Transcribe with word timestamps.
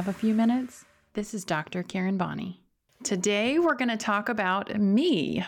Have 0.00 0.08
a 0.08 0.14
few 0.14 0.32
minutes? 0.32 0.86
This 1.12 1.34
is 1.34 1.44
Dr. 1.44 1.82
Karen 1.82 2.16
Bonney. 2.16 2.62
Today 3.02 3.58
we're 3.58 3.74
going 3.74 3.90
to 3.90 3.98
talk 3.98 4.30
about 4.30 4.74
me. 4.80 5.44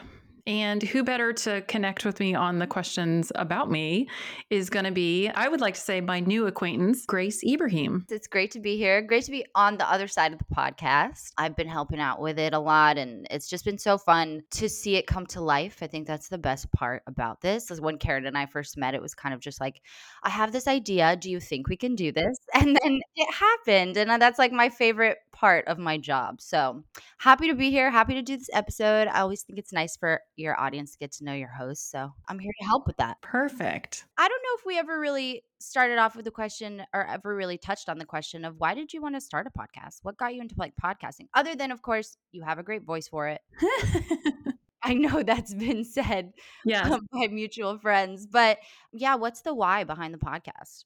And 0.47 0.83
who 0.83 1.05
better 1.05 1.33
to 1.33 1.61
connect 1.63 2.05
with 2.05 2.19
me 2.19 2.35
on 2.35 2.59
the 2.59 2.67
questions 2.67 3.31
about 3.37 3.71
me 3.71 4.09
is 4.51 4.71
going 4.71 4.85
to 4.85 4.91
be, 4.91 5.29
I 5.29 5.47
would 5.47 5.61
like 5.61 5.75
to 5.75 5.81
say, 5.81 6.01
my 6.01 6.19
new 6.19 6.49
acquaintance, 6.49 7.07
Grace 7.07 7.45
Ibrahim. 7.45 8.07
It's 8.11 8.27
great 8.27 8.51
to 8.53 8.61
be 8.61 8.77
here. 8.77 9.01
Great 9.03 9.25
to 9.27 9.31
be 9.31 9.45
on 9.55 9.77
the 9.77 9.89
other 9.89 10.09
side 10.09 10.33
of 10.33 10.39
the 10.41 10.45
podcast. 10.53 11.33
I've 11.39 11.55
been 11.55 11.69
helping 11.69 12.01
out 12.01 12.21
with 12.21 12.41
it 12.41 12.55
a 12.55 12.59
lot, 12.59 12.99
and 12.99 13.27
it's 13.31 13.49
just 13.49 13.65
been 13.65 13.79
so 13.79 13.99
fun 13.99 14.43
to 14.53 14.69
see 14.69 14.97
it 14.97 15.07
come 15.07 15.27
to 15.27 15.41
life. 15.41 15.79
I 15.81 15.87
think 15.87 16.09
that's 16.09 16.29
the 16.29 16.39
best 16.39 16.73
part 16.73 17.05
about 17.07 17.41
this. 17.41 17.71
Is 17.71 17.81
when 17.81 17.99
Karen 17.99 18.27
and 18.27 18.37
I 18.37 18.47
first 18.47 18.77
met, 18.77 18.95
it 18.95 19.03
was 19.03 19.15
kind 19.15 19.35
of 19.35 19.41
just 19.41 19.61
like, 19.61 19.81
I 20.25 20.31
have 20.31 20.51
this 20.51 20.67
idea. 20.67 21.15
Do 21.15 21.31
you 21.31 21.39
think 21.39 21.69
we 21.69 21.77
can 21.77 21.95
do 21.95 22.11
this? 22.11 22.37
And 22.63 22.79
then 22.81 23.01
it 23.17 23.35
happened. 23.35 23.97
And 23.97 24.11
uh, 24.11 24.19
that's 24.19 24.39
like 24.39 24.53
my 24.53 24.69
favorite 24.69 25.19
part 25.43 25.67
of 25.67 25.77
my 25.77 25.99
job. 25.99 26.41
So 26.41 26.85
happy 27.19 27.49
to 27.49 27.55
be 27.57 27.73
here. 27.73 27.91
Happy 27.91 28.15
to 28.15 28.23
do 28.23 28.37
this 28.37 28.49
episode. 28.53 29.09
I 29.09 29.23
always 29.23 29.43
think 29.43 29.59
it's 29.59 29.73
nice 29.73 29.97
for 29.97 30.21
your 30.37 30.59
audience 30.59 30.93
to 30.93 30.99
get 30.99 31.11
to 31.15 31.25
know 31.25 31.35
your 31.35 31.49
host. 31.49 31.91
So 31.91 32.13
I'm 32.29 32.39
here 32.39 32.53
to 32.61 32.67
help 32.67 32.87
with 32.87 32.97
that. 32.99 33.21
Perfect. 33.23 34.05
I 34.17 34.29
don't 34.29 34.41
know 34.41 34.57
if 34.61 34.65
we 34.65 34.79
ever 34.79 35.01
really 35.01 35.43
started 35.59 35.99
off 35.99 36.15
with 36.15 36.27
the 36.27 36.31
question 36.31 36.85
or 36.95 37.05
ever 37.05 37.35
really 37.35 37.59
touched 37.59 37.89
on 37.89 37.99
the 37.99 38.05
question 38.05 38.45
of 38.45 38.55
why 38.59 38.75
did 38.75 38.93
you 38.93 39.03
want 39.03 39.17
to 39.17 39.21
start 39.21 39.49
a 39.49 39.59
podcast? 39.59 39.99
What 40.03 40.17
got 40.17 40.33
you 40.33 40.41
into 40.41 40.55
like 40.57 40.75
podcasting? 40.81 41.27
Other 41.35 41.57
than, 41.57 41.73
of 41.73 41.83
course, 41.83 42.17
you 42.31 42.45
have 42.45 42.61
a 42.61 42.63
great 42.63 42.85
voice 42.85 43.09
for 43.09 43.27
it. 43.27 43.41
I 44.83 44.95
know 44.95 45.23
that's 45.23 45.55
been 45.55 45.85
said 45.85 46.33
um, 46.75 47.07
by 47.13 47.29
mutual 47.29 47.79
friends, 47.79 48.27
but 48.27 48.59
yeah, 48.93 49.15
what's 49.15 49.43
the 49.43 49.55
why 49.55 49.85
behind 49.85 50.13
the 50.13 50.19
podcast? 50.19 50.85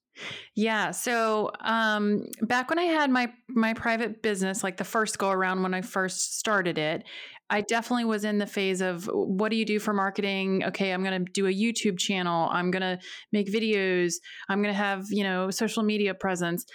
Yeah, 0.54 0.90
so 0.92 1.50
um, 1.60 2.26
back 2.42 2.70
when 2.70 2.78
I 2.78 2.84
had 2.84 3.10
my 3.10 3.32
my 3.48 3.74
private 3.74 4.22
business, 4.22 4.62
like 4.62 4.76
the 4.76 4.84
first 4.84 5.18
go 5.18 5.30
around 5.30 5.62
when 5.62 5.74
I 5.74 5.82
first 5.82 6.38
started 6.38 6.78
it, 6.78 7.04
I 7.48 7.60
definitely 7.60 8.06
was 8.06 8.24
in 8.24 8.38
the 8.38 8.46
phase 8.46 8.80
of 8.80 9.08
what 9.12 9.50
do 9.50 9.56
you 9.56 9.64
do 9.64 9.78
for 9.78 9.92
marketing? 9.92 10.64
Okay, 10.64 10.92
I'm 10.92 11.04
going 11.04 11.24
to 11.24 11.32
do 11.32 11.46
a 11.46 11.52
YouTube 11.52 11.98
channel. 11.98 12.48
I'm 12.50 12.70
going 12.70 12.82
to 12.82 12.98
make 13.32 13.52
videos. 13.52 14.14
I'm 14.48 14.62
going 14.62 14.74
to 14.74 14.78
have, 14.78 15.06
you 15.10 15.22
know, 15.22 15.50
social 15.50 15.82
media 15.82 16.14
presence. 16.14 16.66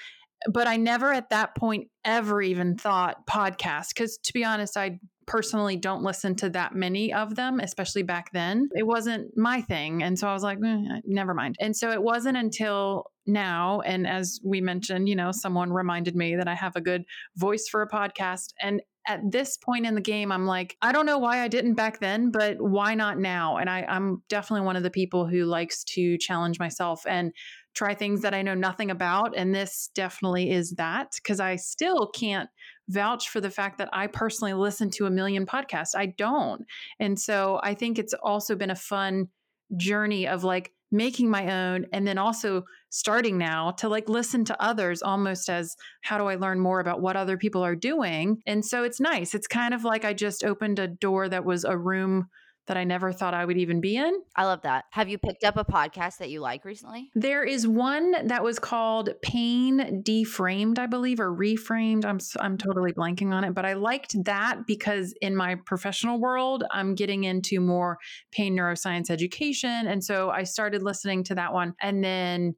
But 0.52 0.68
I 0.68 0.78
never 0.78 1.14
at 1.14 1.30
that 1.30 1.56
point 1.56 1.90
ever 2.04 2.42
even 2.42 2.76
thought 2.76 3.28
podcast 3.28 3.90
because 3.90 4.18
to 4.24 4.34
be 4.34 4.44
honest, 4.44 4.78
I 4.78 5.00
personally 5.32 5.78
don't 5.78 6.04
listen 6.04 6.36
to 6.36 6.50
that 6.50 6.76
many 6.76 7.14
of 7.14 7.36
them, 7.36 7.62
especially 7.62 8.04
back 8.04 8.30
then. 8.34 8.68
It 8.74 8.86
wasn't 8.86 9.32
my 9.38 9.62
thing. 9.62 10.04
And 10.04 10.20
so 10.20 10.28
I 10.28 10.34
was 10.34 10.44
like, 10.44 10.58
eh, 10.58 11.00
never 11.06 11.34
mind. 11.34 11.56
And 11.62 11.74
so 11.74 11.90
it 11.90 12.04
wasn't 12.04 12.36
until 12.36 13.06
now, 13.26 13.80
and 13.82 14.06
as 14.06 14.42
we 14.44 14.60
mentioned, 14.60 15.08
you 15.08 15.16
know, 15.16 15.32
someone 15.32 15.72
reminded 15.72 16.18
me 16.18 16.36
that 16.36 16.50
I 16.50 16.56
have 16.56 16.76
a 16.76 16.82
good 16.82 17.06
voice 17.38 17.70
for 17.72 17.82
a 17.82 17.88
podcast. 17.88 18.48
And 18.62 18.82
at 19.08 19.22
this 19.32 19.56
point 19.56 19.86
in 19.86 19.96
the 19.96 20.02
game, 20.02 20.34
I'm 20.34 20.46
like, 20.46 20.76
I 20.82 20.92
don't 20.92 21.06
know 21.06 21.18
why 21.18 21.40
I 21.40 21.48
didn't 21.48 21.76
back 21.76 22.02
then, 22.02 22.32
but 22.32 22.58
why 22.60 22.94
not 22.94 23.18
now? 23.18 23.56
And 23.56 23.70
I, 23.70 23.86
I'm 23.88 24.24
definitely 24.28 24.66
one 24.66 24.76
of 24.76 24.84
the 24.84 24.92
people 24.92 25.28
who 25.28 25.46
likes 25.46 25.86
to 25.96 26.18
challenge 26.18 26.60
myself 26.60 27.06
and 27.08 27.32
try 27.74 27.96
things 27.96 28.22
that 28.22 28.34
I 28.34 28.42
know 28.42 28.54
nothing 28.54 28.92
about. 28.92 29.34
And 29.38 29.56
this 29.56 29.92
definitely 29.96 30.52
is 30.52 30.72
that 30.72 31.12
because 31.16 31.40
I 31.40 31.56
still 31.56 32.10
can't 32.14 32.50
vouch 32.90 33.30
for 33.30 33.42
the 33.42 33.50
fact 33.50 33.78
that 33.78 33.90
I 33.94 34.08
personally 34.08 34.54
listen 34.54 34.90
to 34.92 35.06
a 35.06 35.12
million 35.12 35.46
podcasts. 35.46 35.96
I 35.96 36.08
don't. 36.08 36.66
And 37.00 37.20
so 37.20 37.60
I 37.64 37.74
think 37.74 37.98
it's 37.98 38.14
also 38.14 38.56
been 38.56 38.72
a 38.72 38.76
fun 38.76 39.30
journey 39.78 40.28
of 40.28 40.44
like 40.44 40.72
making 40.92 41.30
my 41.30 41.70
own 41.70 41.86
and 41.94 42.06
then 42.06 42.18
also 42.18 42.66
starting 42.90 43.38
now 43.38 43.72
to 43.72 43.88
like 43.88 44.10
listen 44.10 44.44
to 44.44 44.62
others 44.62 45.02
almost 45.02 45.50
as 45.50 45.76
how 46.02 46.18
do 46.18 46.26
I 46.26 46.36
learn 46.36 46.60
more 46.60 46.82
about 46.82 47.02
what 47.02 47.16
other 47.16 47.38
people 47.38 47.64
are 47.64 47.76
doing. 47.76 48.42
And 48.46 48.66
so 48.66 48.84
it's 48.84 49.00
nice. 49.00 49.34
It's 49.34 49.48
kind 49.48 49.74
of 49.74 49.86
like 49.86 50.04
I 50.04 50.14
just 50.14 50.44
opened 50.44 50.80
a 50.80 50.88
door 50.88 51.30
that 51.30 51.46
was 51.46 51.64
a 51.64 51.78
room 51.78 52.28
that 52.72 52.78
I 52.78 52.86
never 52.86 53.12
thought 53.12 53.34
I 53.34 53.44
would 53.44 53.58
even 53.58 53.82
be 53.82 53.98
in. 53.98 54.22
I 54.34 54.46
love 54.46 54.62
that. 54.62 54.86
Have 54.92 55.10
you 55.10 55.18
picked 55.18 55.44
up 55.44 55.58
a 55.58 55.66
podcast 55.66 56.20
that 56.20 56.30
you 56.30 56.40
like 56.40 56.64
recently? 56.64 57.12
There 57.16 57.44
is 57.44 57.68
one 57.68 58.28
that 58.28 58.46
was 58.46 58.60
called 58.60 59.10
Pain 59.22 60.02
Deframed, 60.02 60.80
I 60.80 60.86
believe, 60.86 61.20
or 61.20 61.36
Reframed. 61.36 62.06
I'm 62.06 62.20
I'm 62.40 62.58
totally 62.58 62.94
blanking 62.94 63.34
on 63.34 63.44
it, 63.44 63.54
but 63.54 63.66
I 63.66 63.74
liked 63.74 64.16
that 64.24 64.66
because 64.66 65.14
in 65.22 65.36
my 65.36 65.56
professional 65.66 66.18
world, 66.18 66.64
I'm 66.72 66.96
getting 66.96 67.26
into 67.26 67.60
more 67.60 67.98
pain 68.32 68.56
neuroscience 68.56 69.10
education, 69.10 69.88
and 69.88 70.02
so 70.02 70.30
I 70.30 70.44
started 70.44 70.82
listening 70.82 71.26
to 71.26 71.36
that 71.36 71.52
one, 71.52 71.74
and 71.82 72.02
then 72.02 72.56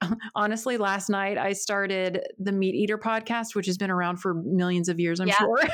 honestly, 0.34 0.76
last 0.76 1.08
night 1.08 1.38
I 1.38 1.52
started 1.52 2.20
the 2.36 2.50
MeatEater 2.50 2.98
podcast, 2.98 3.54
which 3.54 3.66
has 3.66 3.78
been 3.78 3.92
around 3.92 4.16
for 4.16 4.34
millions 4.34 4.88
of 4.88 4.98
years, 4.98 5.20
I'm 5.20 5.28
yeah. 5.28 5.38
sure. 5.38 5.60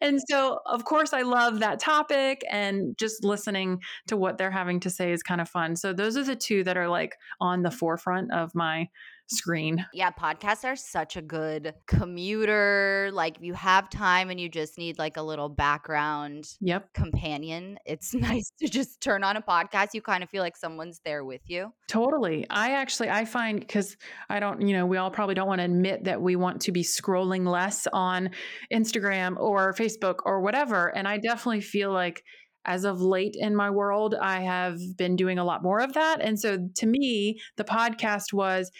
and 0.00 0.20
so, 0.28 0.60
of 0.66 0.84
course, 0.84 1.12
I 1.12 1.22
love 1.22 1.60
that 1.60 1.80
topic 1.80 2.42
and 2.50 2.96
just 2.98 3.24
listening 3.24 3.80
to 4.08 4.16
what 4.16 4.38
they're 4.38 4.50
having 4.50 4.80
to 4.80 4.90
say 4.90 5.12
is 5.12 5.22
kind 5.22 5.40
of 5.40 5.48
fun. 5.48 5.76
So, 5.76 5.92
those 5.92 6.16
are 6.16 6.24
the 6.24 6.36
two 6.36 6.64
that 6.64 6.76
are 6.76 6.88
like 6.88 7.16
on 7.40 7.62
the 7.62 7.70
forefront 7.70 8.32
of 8.32 8.54
my 8.54 8.88
screen. 9.26 9.84
Yeah, 9.92 10.10
podcasts 10.10 10.64
are 10.64 10.76
such 10.76 11.16
a 11.16 11.22
good 11.22 11.74
commuter. 11.86 13.10
Like 13.12 13.36
if 13.36 13.42
you 13.42 13.54
have 13.54 13.90
time 13.90 14.30
and 14.30 14.40
you 14.40 14.48
just 14.48 14.78
need 14.78 14.98
like 14.98 15.16
a 15.16 15.22
little 15.22 15.48
background 15.48 16.48
yep. 16.60 16.92
companion. 16.92 17.78
It's 17.86 18.14
nice 18.14 18.52
to 18.60 18.68
just 18.68 19.00
turn 19.00 19.24
on 19.24 19.36
a 19.36 19.42
podcast. 19.42 19.88
You 19.94 20.02
kind 20.02 20.22
of 20.22 20.30
feel 20.30 20.42
like 20.42 20.56
someone's 20.56 21.00
there 21.04 21.24
with 21.24 21.42
you. 21.46 21.72
Totally. 21.88 22.46
I 22.50 22.72
actually 22.72 23.10
I 23.10 23.24
find 23.24 23.60
because 23.60 23.96
I 24.28 24.40
don't, 24.40 24.66
you 24.66 24.74
know, 24.74 24.86
we 24.86 24.96
all 24.96 25.10
probably 25.10 25.34
don't 25.34 25.48
want 25.48 25.60
to 25.60 25.64
admit 25.64 26.04
that 26.04 26.20
we 26.20 26.36
want 26.36 26.62
to 26.62 26.72
be 26.72 26.82
scrolling 26.82 27.46
less 27.46 27.86
on 27.92 28.30
Instagram 28.72 29.38
or 29.38 29.72
Facebook 29.72 30.16
or 30.24 30.40
whatever. 30.40 30.94
And 30.94 31.08
I 31.08 31.18
definitely 31.18 31.62
feel 31.62 31.92
like 31.92 32.22
as 32.66 32.84
of 32.84 33.00
late 33.00 33.36
in 33.38 33.54
my 33.54 33.70
world, 33.70 34.14
I 34.14 34.40
have 34.40 34.78
been 34.96 35.16
doing 35.16 35.38
a 35.38 35.44
lot 35.44 35.62
more 35.62 35.80
of 35.80 35.92
that. 35.94 36.20
And 36.20 36.38
so 36.40 36.68
to 36.76 36.86
me, 36.86 37.38
the 37.56 37.64
podcast 37.64 38.32
was 38.32 38.70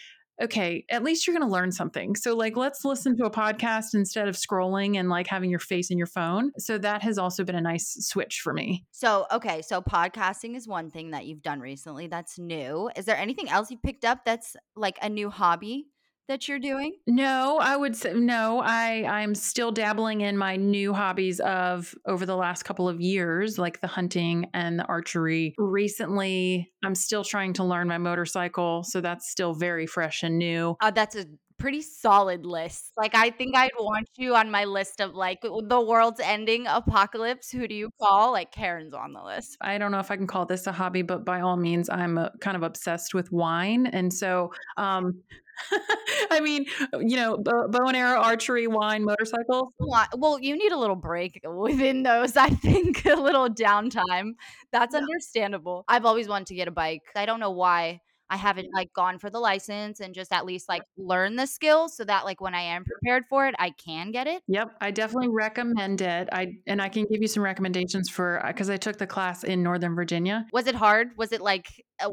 okay, 0.41 0.85
at 0.89 1.03
least 1.03 1.25
you're 1.25 1.35
going 1.35 1.47
to 1.47 1.51
learn 1.51 1.71
something. 1.71 2.15
So, 2.15 2.35
like, 2.35 2.57
let's 2.57 2.83
listen 2.83 3.15
to 3.17 3.25
a 3.25 3.31
podcast 3.31 3.93
instead 3.93 4.27
of 4.27 4.35
scrolling 4.35 4.97
and 4.97 5.09
like 5.09 5.27
having 5.27 5.49
your 5.49 5.59
face 5.59 5.91
in 5.91 5.97
your 5.97 6.07
phone. 6.07 6.51
So, 6.57 6.77
that 6.77 7.01
has 7.01 7.17
also 7.17 7.43
been 7.43 7.55
a 7.55 7.61
nice 7.61 7.95
switch 7.99 8.41
for 8.43 8.53
me. 8.53 8.85
So, 8.91 9.25
okay, 9.31 9.61
so 9.61 9.81
podcasting 9.81 10.55
is 10.55 10.67
one 10.67 10.91
thing 10.91 11.11
that 11.11 11.25
you've 11.25 11.41
done 11.41 11.59
recently 11.59 12.07
that's 12.07 12.37
new. 12.37 12.89
Is 12.95 13.05
there 13.05 13.17
anything 13.17 13.49
else 13.49 13.71
you 13.71 13.77
picked 13.77 14.05
up 14.05 14.25
that's 14.25 14.55
like 14.75 14.97
a 15.01 15.09
new 15.09 15.29
hobby? 15.29 15.87
That 16.27 16.47
you're 16.47 16.59
doing? 16.59 16.95
No, 17.07 17.57
I 17.59 17.75
would 17.75 17.95
say 17.95 18.13
no. 18.13 18.59
I 18.59 19.05
I'm 19.05 19.35
still 19.35 19.71
dabbling 19.71 20.21
in 20.21 20.37
my 20.37 20.55
new 20.55 20.93
hobbies 20.93 21.39
of 21.39 21.93
over 22.05 22.25
the 22.25 22.35
last 22.35 22.63
couple 22.63 22.87
of 22.89 22.99
years, 23.01 23.57
like 23.57 23.81
the 23.81 23.87
hunting 23.87 24.49
and 24.53 24.79
the 24.79 24.85
archery. 24.85 25.53
Recently, 25.57 26.71
I'm 26.83 26.95
still 26.95 27.23
trying 27.23 27.53
to 27.53 27.63
learn 27.63 27.87
my 27.87 27.97
motorcycle, 27.97 28.83
so 28.83 29.01
that's 29.01 29.29
still 29.29 29.53
very 29.53 29.87
fresh 29.87 30.23
and 30.23 30.37
new. 30.37 30.75
Uh, 30.81 30.91
that's 30.91 31.15
a 31.15 31.25
pretty 31.65 31.81
solid 31.81 32.45
list. 32.45 32.91
Like 32.95 33.15
I 33.15 33.31
think 33.31 33.57
I'd 33.57 33.71
want 33.79 34.07
you 34.17 34.35
on 34.35 34.51
my 34.51 34.65
list 34.65 34.99
of 35.01 35.15
like 35.15 35.41
the 35.41 35.81
world's 35.81 36.19
ending 36.19 36.67
apocalypse. 36.67 37.49
Who 37.49 37.67
do 37.67 37.73
you 37.73 37.89
call? 37.99 38.33
Like 38.33 38.51
Karen's 38.51 38.93
on 38.93 39.13
the 39.13 39.23
list. 39.23 39.57
I 39.61 39.79
don't 39.79 39.91
know 39.91 39.97
if 39.97 40.11
I 40.11 40.15
can 40.15 40.27
call 40.27 40.45
this 40.45 40.67
a 40.67 40.71
hobby, 40.71 41.01
but 41.01 41.25
by 41.25 41.41
all 41.41 41.57
means, 41.57 41.89
I'm 41.89 42.19
a, 42.19 42.31
kind 42.39 42.55
of 42.55 42.61
obsessed 42.61 43.15
with 43.15 43.31
wine, 43.31 43.87
and 43.87 44.13
so 44.13 44.51
um, 44.77 45.23
I 46.29 46.39
mean, 46.39 46.67
you 46.99 47.17
know, 47.17 47.35
bow, 47.35 47.67
bow, 47.67 47.87
and 47.87 47.97
arrow, 47.97 48.19
archery, 48.19 48.67
wine, 48.67 49.03
motorcycles. 49.03 49.73
Well, 49.79 50.39
you 50.39 50.55
need 50.55 50.71
a 50.71 50.77
little 50.77 50.95
break 50.95 51.41
within 51.51 52.03
those. 52.03 52.37
I 52.37 52.49
think 52.49 53.05
a 53.07 53.15
little 53.15 53.49
downtime. 53.49 54.33
That's 54.71 54.93
yeah. 54.93 54.99
understandable. 54.99 55.83
I've 55.87 56.05
always 56.05 56.27
wanted 56.27 56.45
to 56.49 56.53
get 56.53 56.67
a 56.67 56.71
bike. 56.71 57.01
I 57.15 57.25
don't 57.25 57.39
know 57.39 57.49
why. 57.49 58.01
I 58.29 58.37
haven't 58.37 58.69
like 58.73 58.91
gone 58.93 59.19
for 59.19 59.29
the 59.29 59.39
license 59.39 59.99
and 59.99 60.13
just 60.13 60.33
at 60.33 60.45
least 60.45 60.67
like 60.67 60.83
learn 60.97 61.35
the 61.35 61.45
skills 61.45 61.95
so 61.95 62.03
that 62.05 62.25
like 62.25 62.41
when 62.41 62.55
I 62.55 62.61
am 62.61 62.83
prepared 62.83 63.23
for 63.29 63.47
it, 63.47 63.55
I 63.59 63.71
can 63.71 64.11
get 64.11 64.27
it. 64.27 64.41
Yep, 64.47 64.75
I 64.81 64.91
definitely 64.91 65.29
recommend 65.29 66.01
it. 66.01 66.29
I 66.31 66.53
and 66.67 66.81
I 66.81 66.89
can 66.89 67.05
give 67.09 67.21
you 67.21 67.27
some 67.27 67.43
recommendations 67.43 68.09
for 68.09 68.43
because 68.47 68.69
uh, 68.69 68.73
I 68.73 68.77
took 68.77 68.97
the 68.97 69.07
class 69.07 69.43
in 69.43 69.61
Northern 69.63 69.95
Virginia. 69.95 70.45
Was 70.51 70.67
it 70.67 70.75
hard? 70.75 71.09
Was 71.17 71.31
it 71.31 71.41
like 71.41 71.67
a, 72.01 72.09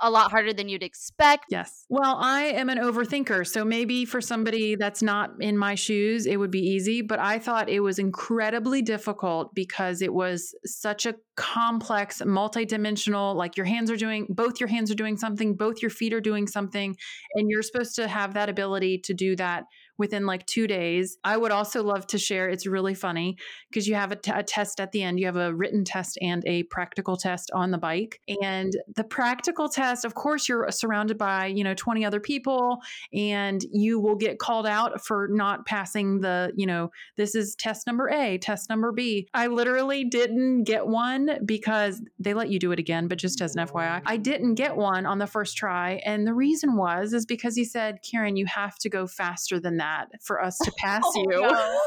a, 0.00 0.10
lot 0.10 0.30
harder 0.30 0.52
than 0.52 0.68
you'd 0.68 0.82
expect. 0.82 1.46
Yes. 1.50 1.84
Well, 1.88 2.16
I 2.18 2.44
am 2.44 2.68
an 2.68 2.78
overthinker. 2.78 3.46
So 3.46 3.64
maybe 3.64 4.04
for 4.04 4.20
somebody 4.20 4.76
that's 4.76 5.02
not 5.02 5.30
in 5.40 5.58
my 5.58 5.74
shoes, 5.74 6.26
it 6.26 6.36
would 6.38 6.50
be 6.50 6.60
easy. 6.60 7.02
But 7.02 7.18
I 7.18 7.38
thought 7.38 7.68
it 7.68 7.80
was 7.80 7.98
incredibly 7.98 8.82
difficult 8.82 9.54
because 9.54 10.02
it 10.02 10.12
was 10.12 10.54
such 10.64 11.06
a 11.06 11.14
complex, 11.36 12.22
multidimensional, 12.22 13.34
like 13.34 13.56
your 13.56 13.66
hands 13.66 13.90
are 13.90 13.96
doing, 13.96 14.26
both 14.30 14.58
your 14.58 14.68
hands 14.68 14.90
are 14.90 14.94
doing 14.94 15.16
something, 15.16 15.54
both 15.54 15.82
your 15.82 15.90
feet 15.90 16.14
are 16.14 16.20
doing 16.20 16.46
something. 16.46 16.96
And 17.34 17.50
you're 17.50 17.62
supposed 17.62 17.94
to 17.96 18.08
have 18.08 18.34
that 18.34 18.48
ability 18.48 18.98
to 19.04 19.14
do 19.14 19.36
that 19.36 19.64
within 19.98 20.26
like 20.26 20.44
two 20.46 20.66
days. 20.66 21.18
I 21.24 21.36
would 21.36 21.52
also 21.52 21.82
love 21.82 22.06
to 22.08 22.18
share. 22.18 22.48
It's 22.48 22.66
really 22.66 22.94
funny 22.94 23.36
because 23.70 23.88
you 23.88 23.94
have 23.94 24.12
a, 24.12 24.16
t- 24.16 24.32
a 24.34 24.42
test 24.42 24.80
at 24.80 24.92
the 24.92 25.02
end. 25.02 25.18
You 25.18 25.26
have 25.26 25.36
a 25.36 25.54
written 25.54 25.84
test 25.84 26.18
and 26.20 26.42
a 26.46 26.64
practical 26.64 27.16
test 27.16 27.50
on 27.54 27.70
the 27.70 27.78
bike. 27.78 28.20
And 28.42 28.72
the 28.94 29.04
practical 29.04 29.68
test, 29.68 30.04
of 30.04 30.14
course, 30.14 30.48
you're 30.48 30.66
uh, 30.66 30.70
surrounded 30.70 31.16
by, 31.16 31.46
you 31.46 31.64
know, 31.64 31.74
20 31.74 32.04
other 32.04 32.20
people 32.20 32.78
and 33.12 33.64
you 33.72 33.98
will 33.98 34.16
get 34.16 34.38
called 34.38 34.66
out 34.66 35.04
for 35.04 35.28
not 35.30 35.66
passing 35.66 36.20
the, 36.20 36.52
you 36.56 36.66
know, 36.66 36.90
this 37.16 37.34
is 37.34 37.54
test 37.54 37.86
number 37.86 38.08
A, 38.10 38.38
test 38.38 38.68
number 38.68 38.92
B. 38.92 39.28
I 39.32 39.46
literally 39.46 40.04
didn't 40.04 40.64
get 40.64 40.86
one 40.86 41.38
because 41.44 42.02
they 42.18 42.34
let 42.34 42.50
you 42.50 42.58
do 42.58 42.72
it 42.72 42.78
again, 42.78 43.08
but 43.08 43.18
just 43.18 43.40
as 43.40 43.56
an 43.56 43.66
FYI, 43.66 44.02
I 44.04 44.16
didn't 44.16 44.54
get 44.54 44.76
one 44.76 45.06
on 45.06 45.18
the 45.18 45.26
first 45.26 45.56
try. 45.56 46.00
And 46.04 46.26
the 46.26 46.34
reason 46.34 46.76
was, 46.76 47.12
is 47.12 47.24
because 47.24 47.56
he 47.56 47.64
said, 47.64 48.00
Karen, 48.02 48.36
you 48.36 48.46
have 48.46 48.76
to 48.78 48.88
go 48.88 49.06
faster 49.06 49.58
than 49.58 49.78
that 49.78 49.85
for 50.22 50.42
us 50.42 50.56
to 50.58 50.72
oh 50.78 50.78
pass 50.78 51.02
Oh, 51.04 51.22
you. 51.30 51.40
no. 51.42 51.80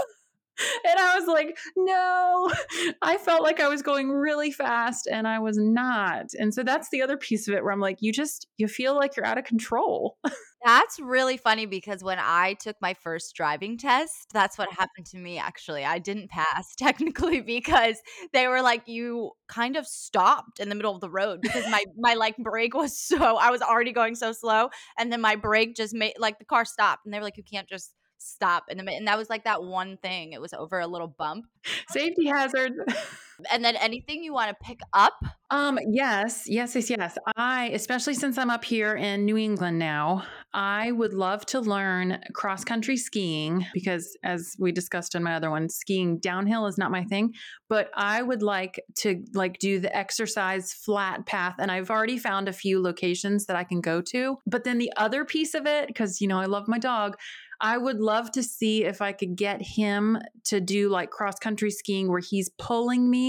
And 0.90 1.00
I 1.00 1.20
was 1.20 1.28
like, 1.28 1.58
no, 1.76 2.52
I 3.02 3.18
felt 3.18 3.44
like 3.44 3.60
I 3.60 3.68
was 3.68 3.82
going 3.82 4.10
really 4.10 4.52
fast 4.52 5.08
and 5.12 5.28
I 5.28 5.40
was 5.40 5.58
not. 5.58 6.28
And 6.38 6.54
so 6.54 6.64
that's 6.64 6.90
the 6.90 7.02
other 7.02 7.18
piece 7.18 7.48
of 7.48 7.54
it 7.54 7.64
where 7.64 7.72
I'm 7.72 7.80
like, 7.80 7.98
you 8.02 8.12
just, 8.12 8.48
you 8.58 8.68
feel 8.68 8.96
like 8.96 9.16
you're 9.16 9.26
out 9.26 9.38
of 9.38 9.44
control. 9.46 10.18
That's 10.66 11.00
really 11.00 11.38
funny 11.38 11.66
because 11.66 12.04
when 12.04 12.18
I 12.20 12.56
took 12.56 12.76
my 12.82 12.94
first 12.94 13.34
driving 13.34 13.78
test, 13.78 14.28
that's 14.34 14.58
what 14.58 14.68
uh-huh. 14.68 14.82
happened 14.82 15.06
to 15.08 15.18
me 15.18 15.38
actually. 15.38 15.86
I 15.86 16.00
didn't 16.00 16.30
pass 16.30 16.76
technically 16.78 17.40
because 17.40 18.02
they 18.34 18.48
were 18.48 18.62
like 18.62 18.86
you 18.86 19.32
kind 19.48 19.78
of 19.78 19.88
stopped 19.88 20.60
in 20.60 20.68
the 20.68 20.76
middle 20.76 20.94
of 20.94 21.00
the 21.00 21.10
road 21.10 21.40
because 21.42 21.66
my 21.70 21.86
my 21.98 22.14
like 22.14 22.36
brake 22.38 22.74
was 22.74 23.00
so 23.00 23.38
I 23.38 23.52
was 23.52 23.62
already 23.62 23.94
going 23.94 24.16
so 24.16 24.34
slow 24.34 24.70
and 24.98 25.12
then 25.12 25.22
my 25.22 25.38
brake 25.38 25.76
just 25.76 25.94
made 25.94 26.16
like 26.20 26.40
the 26.40 26.46
car 26.46 26.66
stopped 26.66 27.06
and 27.06 27.14
they 27.14 27.20
were 27.20 27.24
like 27.24 27.38
you 27.38 27.44
can't 27.50 27.70
just 27.70 27.94
stop 28.19 28.66
in 28.69 28.77
the 28.77 28.92
and 28.92 29.07
that 29.07 29.18
was 29.18 29.30
like 29.30 29.45
that 29.45 29.63
one 29.63 29.98
thing. 29.98 30.33
It 30.33 30.42
was 30.42 30.54
over 30.54 30.80
a 30.80 30.88
little 30.88 31.07
bump. 31.07 31.48
Safety 31.89 32.27
hazard. 32.27 32.74
And 33.52 33.64
then 33.64 33.76
anything 33.76 34.24
you 34.24 34.34
want 34.34 34.50
to 34.50 34.66
pick 34.66 34.80
up? 34.94 35.14
Um, 35.52 35.80
yes, 35.92 36.44
yes, 36.46 36.76
yes, 36.76 36.90
yes. 36.90 37.18
I, 37.36 37.72
especially 37.74 38.14
since 38.14 38.38
I'm 38.38 38.52
up 38.52 38.64
here 38.64 38.96
in 38.96 39.26
New 39.26 39.38
England 39.38 39.80
now, 39.80 40.24
I 40.54 40.92
would 40.92 41.14
love 41.14 41.46
to 41.48 41.60
learn 41.60 42.20
cross 42.34 42.64
country 42.64 42.98
skiing 42.98 43.66
because, 43.74 44.16
as 44.24 44.56
we 44.60 44.72
discussed 44.72 45.16
in 45.16 45.24
my 45.24 45.36
other 45.36 45.50
one, 45.50 45.70
skiing 45.70 46.20
downhill 46.20 46.68
is 46.68 46.78
not 46.78 46.92
my 46.92 47.04
thing. 47.04 47.34
But 47.68 47.90
I 47.96 48.22
would 48.22 48.44
like 48.44 48.80
to 49.00 49.24
like 49.34 49.60
do 49.60 49.80
the 49.80 49.96
exercise 49.96 50.74
flat 50.74 51.26
path, 51.26 51.56
and 51.60 51.72
I've 51.72 51.90
already 51.90 52.20
found 52.20 52.48
a 52.48 52.54
few 52.54 52.82
locations 52.82 53.46
that 53.46 53.56
I 53.56 53.64
can 53.64 53.82
go 53.82 54.02
to. 54.02 54.38
But 54.46 54.64
then 54.64 54.78
the 54.78 54.94
other 54.98 55.26
piece 55.26 55.56
of 55.56 55.66
it, 55.66 55.88
because 55.88 56.22
you 56.22 56.28
know 56.28 56.40
I 56.40 56.46
love 56.46 56.68
my 56.68 56.80
dog. 56.80 57.18
I 57.62 57.78
would 57.78 58.00
love 58.00 58.32
to 58.32 58.44
see 58.44 58.86
if 58.86 59.02
I 59.02 59.12
could 59.12 59.36
get 59.36 59.62
him 59.62 60.18
to 60.46 60.62
do 60.62 60.90
like 60.90 61.10
cross 61.10 61.38
country 61.40 61.72
skiing 61.72 62.10
where 62.10 62.22
he's 62.22 62.50
pulling 62.58 63.10
me 63.10 63.29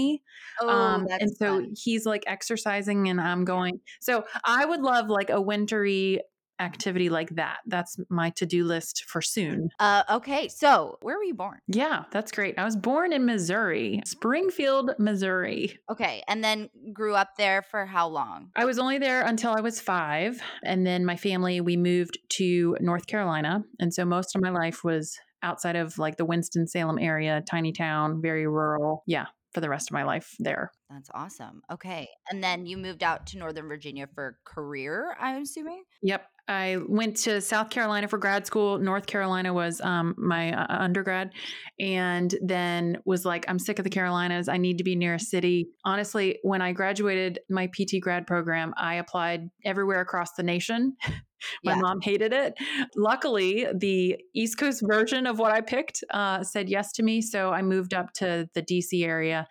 Oh, 0.61 0.69
um, 0.69 1.07
and 1.09 1.29
so 1.37 1.59
fun. 1.59 1.73
he's 1.75 2.05
like 2.05 2.23
exercising 2.27 3.09
and 3.09 3.19
I'm 3.19 3.45
going. 3.45 3.79
So 3.99 4.25
I 4.43 4.65
would 4.65 4.81
love 4.81 5.07
like 5.07 5.29
a 5.29 5.41
wintry 5.41 6.21
activity 6.61 7.09
like 7.09 7.29
that. 7.31 7.57
That's 7.65 7.97
my 8.09 8.29
to-do 8.31 8.63
list 8.63 9.05
for 9.07 9.21
soon. 9.21 9.69
Uh, 9.79 10.03
okay, 10.09 10.47
so 10.47 10.97
where 11.01 11.17
were 11.17 11.23
you 11.23 11.33
born? 11.33 11.59
Yeah, 11.67 12.03
that's 12.11 12.31
great. 12.31 12.57
I 12.59 12.63
was 12.63 12.75
born 12.75 13.11
in 13.11 13.25
Missouri, 13.25 14.01
Springfield, 14.05 14.91
Missouri. 14.99 15.79
Okay, 15.91 16.23
and 16.27 16.43
then 16.43 16.69
grew 16.93 17.15
up 17.15 17.29
there 17.37 17.63
for 17.63 17.85
how 17.85 18.07
long? 18.07 18.51
I 18.55 18.65
was 18.65 18.77
only 18.77 18.99
there 18.99 19.23
until 19.23 19.51
I 19.51 19.61
was 19.61 19.81
five. 19.81 20.39
And 20.63 20.85
then 20.85 21.03
my 21.03 21.15
family, 21.15 21.61
we 21.61 21.77
moved 21.77 22.19
to 22.37 22.77
North 22.79 23.07
Carolina. 23.07 23.63
And 23.79 23.91
so 23.91 24.05
most 24.05 24.35
of 24.35 24.41
my 24.41 24.51
life 24.51 24.83
was 24.83 25.17
outside 25.43 25.75
of 25.75 25.97
like 25.97 26.17
the 26.17 26.25
Winston-Salem 26.25 26.99
area, 26.99 27.43
tiny 27.49 27.71
town, 27.71 28.21
very 28.21 28.45
rural. 28.45 29.03
Yeah, 29.07 29.25
for 29.53 29.61
the 29.61 29.69
rest 29.69 29.89
of 29.89 29.93
my 29.93 30.03
life 30.03 30.35
there. 30.39 30.71
That's 30.89 31.09
awesome. 31.13 31.61
Okay. 31.71 32.07
And 32.29 32.43
then 32.43 32.65
you 32.65 32.77
moved 32.77 33.03
out 33.03 33.27
to 33.27 33.37
Northern 33.37 33.67
Virginia 33.67 34.07
for 34.13 34.37
career, 34.45 35.15
I'm 35.19 35.43
assuming? 35.43 35.83
Yep. 36.01 36.25
I 36.51 36.77
went 36.87 37.15
to 37.17 37.41
South 37.41 37.69
Carolina 37.69 38.07
for 38.07 38.17
grad 38.17 38.45
school. 38.45 38.77
North 38.77 39.05
Carolina 39.07 39.53
was 39.53 39.81
um, 39.81 40.13
my 40.17 40.53
uh, 40.53 40.65
undergrad. 40.69 41.31
And 41.79 42.35
then 42.43 42.97
was 43.05 43.25
like, 43.25 43.45
I'm 43.47 43.57
sick 43.57 43.79
of 43.79 43.83
the 43.83 43.89
Carolinas. 43.89 44.47
I 44.47 44.57
need 44.57 44.77
to 44.77 44.83
be 44.83 44.95
near 44.95 45.15
a 45.15 45.19
city. 45.19 45.69
Honestly, 45.85 46.39
when 46.43 46.61
I 46.61 46.73
graduated 46.73 47.39
my 47.49 47.67
PT 47.67 48.01
grad 48.01 48.27
program, 48.27 48.73
I 48.77 48.95
applied 48.95 49.49
everywhere 49.65 50.01
across 50.01 50.33
the 50.33 50.43
nation. 50.43 50.95
my 51.63 51.73
Yeah. 51.73 51.79
mom 51.79 52.01
hated 52.01 52.33
it. 52.33 52.53
Luckily, 52.95 53.65
the 53.75 54.17
East 54.35 54.57
Coast 54.57 54.83
version 54.85 55.25
of 55.25 55.39
what 55.39 55.51
I 55.51 55.61
picked 55.61 56.03
uh, 56.11 56.43
said 56.43 56.69
yes 56.69 56.91
to 56.93 57.03
me. 57.03 57.21
So 57.21 57.51
I 57.51 57.61
moved 57.61 57.93
up 57.93 58.13
to 58.15 58.47
the 58.53 58.61
DC 58.61 59.03
area. 59.03 59.47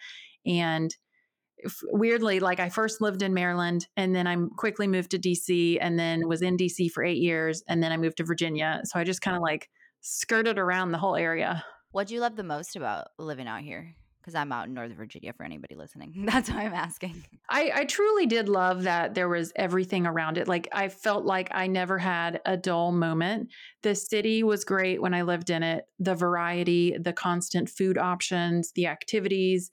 And 0.46 0.94
weirdly 1.84 2.40
like 2.40 2.60
i 2.60 2.68
first 2.68 3.00
lived 3.00 3.22
in 3.22 3.34
maryland 3.34 3.86
and 3.96 4.14
then 4.14 4.26
i 4.26 4.36
quickly 4.56 4.86
moved 4.86 5.10
to 5.10 5.18
dc 5.18 5.78
and 5.80 5.98
then 5.98 6.26
was 6.28 6.42
in 6.42 6.56
dc 6.56 6.90
for 6.90 7.04
eight 7.04 7.18
years 7.18 7.62
and 7.68 7.82
then 7.82 7.92
i 7.92 7.96
moved 7.96 8.16
to 8.16 8.24
virginia 8.24 8.80
so 8.84 8.98
i 8.98 9.04
just 9.04 9.20
kind 9.20 9.36
of 9.36 9.42
like 9.42 9.68
skirted 10.00 10.58
around 10.58 10.92
the 10.92 10.98
whole 10.98 11.16
area 11.16 11.64
What 11.92 12.06
do 12.06 12.14
you 12.14 12.20
love 12.20 12.36
the 12.36 12.44
most 12.44 12.76
about 12.76 13.08
living 13.18 13.48
out 13.48 13.62
here? 13.62 13.94
Because 14.20 14.34
I'm 14.34 14.52
out 14.52 14.68
in 14.68 14.74
Northern 14.74 14.96
Virginia 14.96 15.32
for 15.32 15.44
anybody 15.44 15.74
listening. 15.74 16.26
That's 16.26 16.50
why 16.50 16.64
I'm 16.64 16.74
asking. 16.74 17.24
I, 17.48 17.72
I 17.74 17.84
truly 17.84 18.26
did 18.26 18.48
love 18.48 18.82
that 18.82 19.14
there 19.14 19.28
was 19.28 19.50
everything 19.56 20.06
around 20.06 20.38
it 20.38 20.46
like 20.46 20.68
i 20.72 20.88
felt 20.88 21.24
like 21.24 21.48
i 21.52 21.66
never 21.66 21.98
had 21.98 22.40
a 22.46 22.56
dull 22.56 22.92
moment 22.92 23.48
the 23.82 23.94
city 23.94 24.42
was 24.42 24.64
great 24.64 25.02
when 25.02 25.14
i 25.14 25.22
lived 25.22 25.50
in 25.50 25.62
it 25.62 25.86
the 25.98 26.14
variety 26.14 26.96
the 27.00 27.12
constant 27.12 27.68
food 27.68 27.98
options 27.98 28.72
the 28.72 28.86
activities 28.86 29.70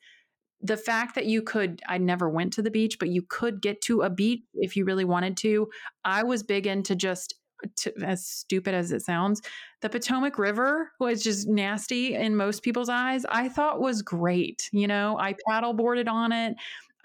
the 0.61 0.77
fact 0.77 1.15
that 1.15 1.25
you 1.25 1.41
could 1.41 1.81
i 1.87 1.97
never 1.97 2.29
went 2.29 2.51
to 2.53 2.61
the 2.61 2.71
beach 2.71 2.97
but 2.99 3.09
you 3.09 3.21
could 3.21 3.61
get 3.61 3.81
to 3.81 4.01
a 4.01 4.09
beach 4.09 4.41
if 4.55 4.75
you 4.75 4.85
really 4.85 5.05
wanted 5.05 5.37
to. 5.37 5.67
I 6.05 6.23
was 6.23 6.43
big 6.43 6.67
into 6.67 6.95
just 6.95 7.35
to, 7.77 7.91
as 8.03 8.25
stupid 8.25 8.73
as 8.75 8.91
it 8.91 9.01
sounds 9.01 9.41
the 9.81 9.89
potomac 9.89 10.37
river 10.37 10.91
was 10.99 11.23
just 11.23 11.47
nasty 11.47 12.13
in 12.13 12.35
most 12.35 12.61
people's 12.63 12.89
eyes 12.89 13.25
i 13.29 13.49
thought 13.49 13.81
was 13.81 14.01
great 14.01 14.69
you 14.71 14.87
know? 14.87 15.17
I 15.19 15.35
paddle 15.49 15.73
boarded 15.73 16.07
on 16.07 16.31
it 16.31 16.55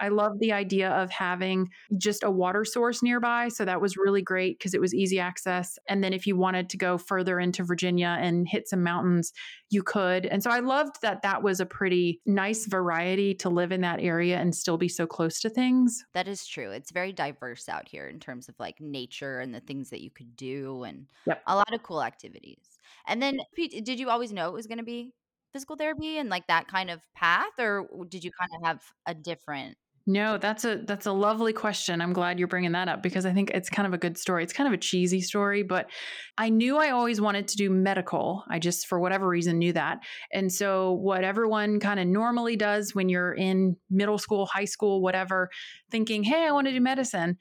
I 0.03 0.09
love 0.09 0.39
the 0.39 0.51
idea 0.51 0.89
of 0.89 1.09
having 1.09 1.69
just 1.97 2.23
a 2.23 2.29
water 2.29 2.65
source 2.65 3.01
nearby. 3.01 3.47
So 3.47 3.63
that 3.63 3.79
was 3.79 3.95
really 3.95 4.21
great 4.21 4.59
because 4.59 4.73
it 4.73 4.81
was 4.81 4.93
easy 4.93 5.17
access. 5.17 5.79
And 5.87 6.03
then 6.03 6.11
if 6.11 6.27
you 6.27 6.35
wanted 6.35 6.69
to 6.71 6.77
go 6.77 6.97
further 6.97 7.39
into 7.39 7.63
Virginia 7.63 8.17
and 8.19 8.45
hit 8.45 8.67
some 8.67 8.83
mountains, 8.83 9.31
you 9.69 9.81
could. 9.81 10.25
And 10.25 10.43
so 10.43 10.49
I 10.51 10.59
loved 10.59 10.97
that 11.03 11.21
that 11.21 11.41
was 11.41 11.61
a 11.61 11.65
pretty 11.65 12.19
nice 12.25 12.65
variety 12.65 13.33
to 13.35 13.49
live 13.49 13.71
in 13.71 13.79
that 13.81 14.01
area 14.01 14.37
and 14.37 14.53
still 14.53 14.77
be 14.77 14.89
so 14.89 15.07
close 15.07 15.39
to 15.39 15.49
things. 15.49 16.03
That 16.13 16.27
is 16.27 16.45
true. 16.45 16.71
It's 16.71 16.91
very 16.91 17.13
diverse 17.13 17.69
out 17.69 17.87
here 17.87 18.07
in 18.09 18.19
terms 18.19 18.49
of 18.49 18.55
like 18.59 18.81
nature 18.81 19.39
and 19.39 19.55
the 19.55 19.61
things 19.61 19.89
that 19.91 20.01
you 20.01 20.09
could 20.09 20.35
do 20.35 20.83
and 20.83 21.07
Yep. 21.27 21.41
a 21.47 21.55
lot 21.55 21.73
of 21.73 21.81
cool 21.81 22.03
activities. 22.03 22.77
And 23.07 23.21
then, 23.21 23.39
Pete, 23.55 23.85
did 23.85 23.99
you 23.99 24.09
always 24.09 24.33
know 24.33 24.49
it 24.49 24.53
was 24.53 24.67
going 24.67 24.79
to 24.79 24.83
be 24.83 25.13
physical 25.53 25.75
therapy 25.75 26.17
and 26.17 26.29
like 26.29 26.47
that 26.47 26.67
kind 26.67 26.89
of 26.89 26.99
path, 27.15 27.51
or 27.59 27.87
did 28.09 28.23
you 28.23 28.31
kind 28.31 28.49
of 28.57 28.67
have 28.67 28.83
a 29.05 29.13
different? 29.13 29.77
No, 30.05 30.37
that's 30.37 30.65
a 30.65 30.81
that's 30.85 31.05
a 31.05 31.13
lovely 31.13 31.53
question. 31.53 32.01
I'm 32.01 32.11
glad 32.11 32.37
you're 32.37 32.49
bringing 32.49 32.73
that 32.73 32.89
up 32.89 33.01
because 33.01 33.25
I 33.25 33.31
think 33.31 33.51
it's 33.51 33.69
kind 33.69 33.87
of 33.87 33.93
a 33.93 33.97
good 33.97 34.17
story. 34.17 34.43
It's 34.43 34.51
kind 34.51 34.67
of 34.67 34.73
a 34.73 34.77
cheesy 34.77 35.21
story, 35.21 35.63
but 35.63 35.89
I 36.37 36.49
knew 36.49 36.77
I 36.77 36.89
always 36.89 37.21
wanted 37.21 37.47
to 37.49 37.55
do 37.55 37.69
medical. 37.69 38.43
I 38.49 38.59
just 38.59 38.87
for 38.87 38.99
whatever 38.99 39.29
reason 39.29 39.59
knew 39.59 39.71
that. 39.73 39.99
And 40.33 40.51
so 40.51 40.91
what 40.91 41.23
everyone 41.23 41.79
kind 41.79 42.01
of 42.01 42.07
normally 42.07 42.57
does 42.57 42.93
when 42.93 43.07
you're 43.07 43.33
in 43.33 43.77
middle 43.89 44.17
school, 44.17 44.45
high 44.45 44.65
school, 44.65 45.01
whatever, 45.01 45.49
thinking, 45.89 46.23
"Hey, 46.23 46.45
I 46.45 46.51
want 46.51 46.67
to 46.67 46.73
do 46.73 46.81
medicine." 46.81 47.37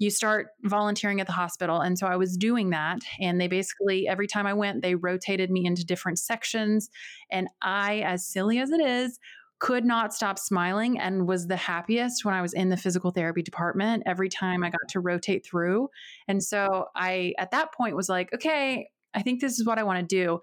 You 0.00 0.08
start 0.10 0.48
volunteering 0.64 1.20
at 1.20 1.26
the 1.26 1.34
hospital. 1.34 1.80
And 1.80 1.98
so 1.98 2.06
I 2.06 2.16
was 2.16 2.36
doing 2.38 2.70
that. 2.70 3.00
And 3.20 3.38
they 3.38 3.48
basically, 3.48 4.08
every 4.08 4.26
time 4.26 4.46
I 4.46 4.54
went, 4.54 4.80
they 4.80 4.94
rotated 4.94 5.50
me 5.50 5.66
into 5.66 5.84
different 5.84 6.18
sections. 6.18 6.88
And 7.30 7.48
I, 7.60 7.98
as 7.98 8.26
silly 8.26 8.58
as 8.58 8.70
it 8.70 8.80
is, 8.80 9.18
could 9.60 9.84
not 9.84 10.14
stop 10.14 10.38
smiling 10.38 10.98
and 10.98 11.28
was 11.28 11.46
the 11.46 11.56
happiest 11.56 12.24
when 12.24 12.34
I 12.34 12.42
was 12.42 12.54
in 12.54 12.70
the 12.70 12.76
physical 12.76 13.10
therapy 13.10 13.42
department 13.42 14.02
every 14.06 14.28
time 14.28 14.64
I 14.64 14.70
got 14.70 14.88
to 14.88 15.00
rotate 15.00 15.46
through. 15.46 15.88
And 16.26 16.42
so 16.42 16.86
I, 16.96 17.34
at 17.38 17.50
that 17.52 17.72
point, 17.72 17.94
was 17.94 18.08
like, 18.08 18.32
okay, 18.34 18.88
I 19.14 19.22
think 19.22 19.40
this 19.40 19.58
is 19.58 19.66
what 19.66 19.78
I 19.78 19.82
want 19.82 20.00
to 20.00 20.16
do. 20.16 20.40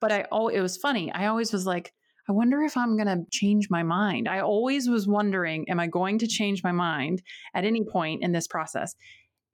But 0.00 0.12
I, 0.12 0.26
oh, 0.30 0.48
it 0.48 0.60
was 0.60 0.76
funny. 0.76 1.10
I 1.10 1.26
always 1.26 1.52
was 1.52 1.66
like, 1.66 1.92
I 2.28 2.32
wonder 2.32 2.60
if 2.62 2.76
I'm 2.76 2.96
going 2.96 3.08
to 3.08 3.24
change 3.32 3.68
my 3.70 3.82
mind. 3.82 4.28
I 4.28 4.40
always 4.40 4.86
was 4.86 5.08
wondering, 5.08 5.68
am 5.70 5.80
I 5.80 5.86
going 5.86 6.18
to 6.18 6.26
change 6.26 6.62
my 6.62 6.72
mind 6.72 7.22
at 7.54 7.64
any 7.64 7.84
point 7.84 8.22
in 8.22 8.32
this 8.32 8.46
process? 8.46 8.94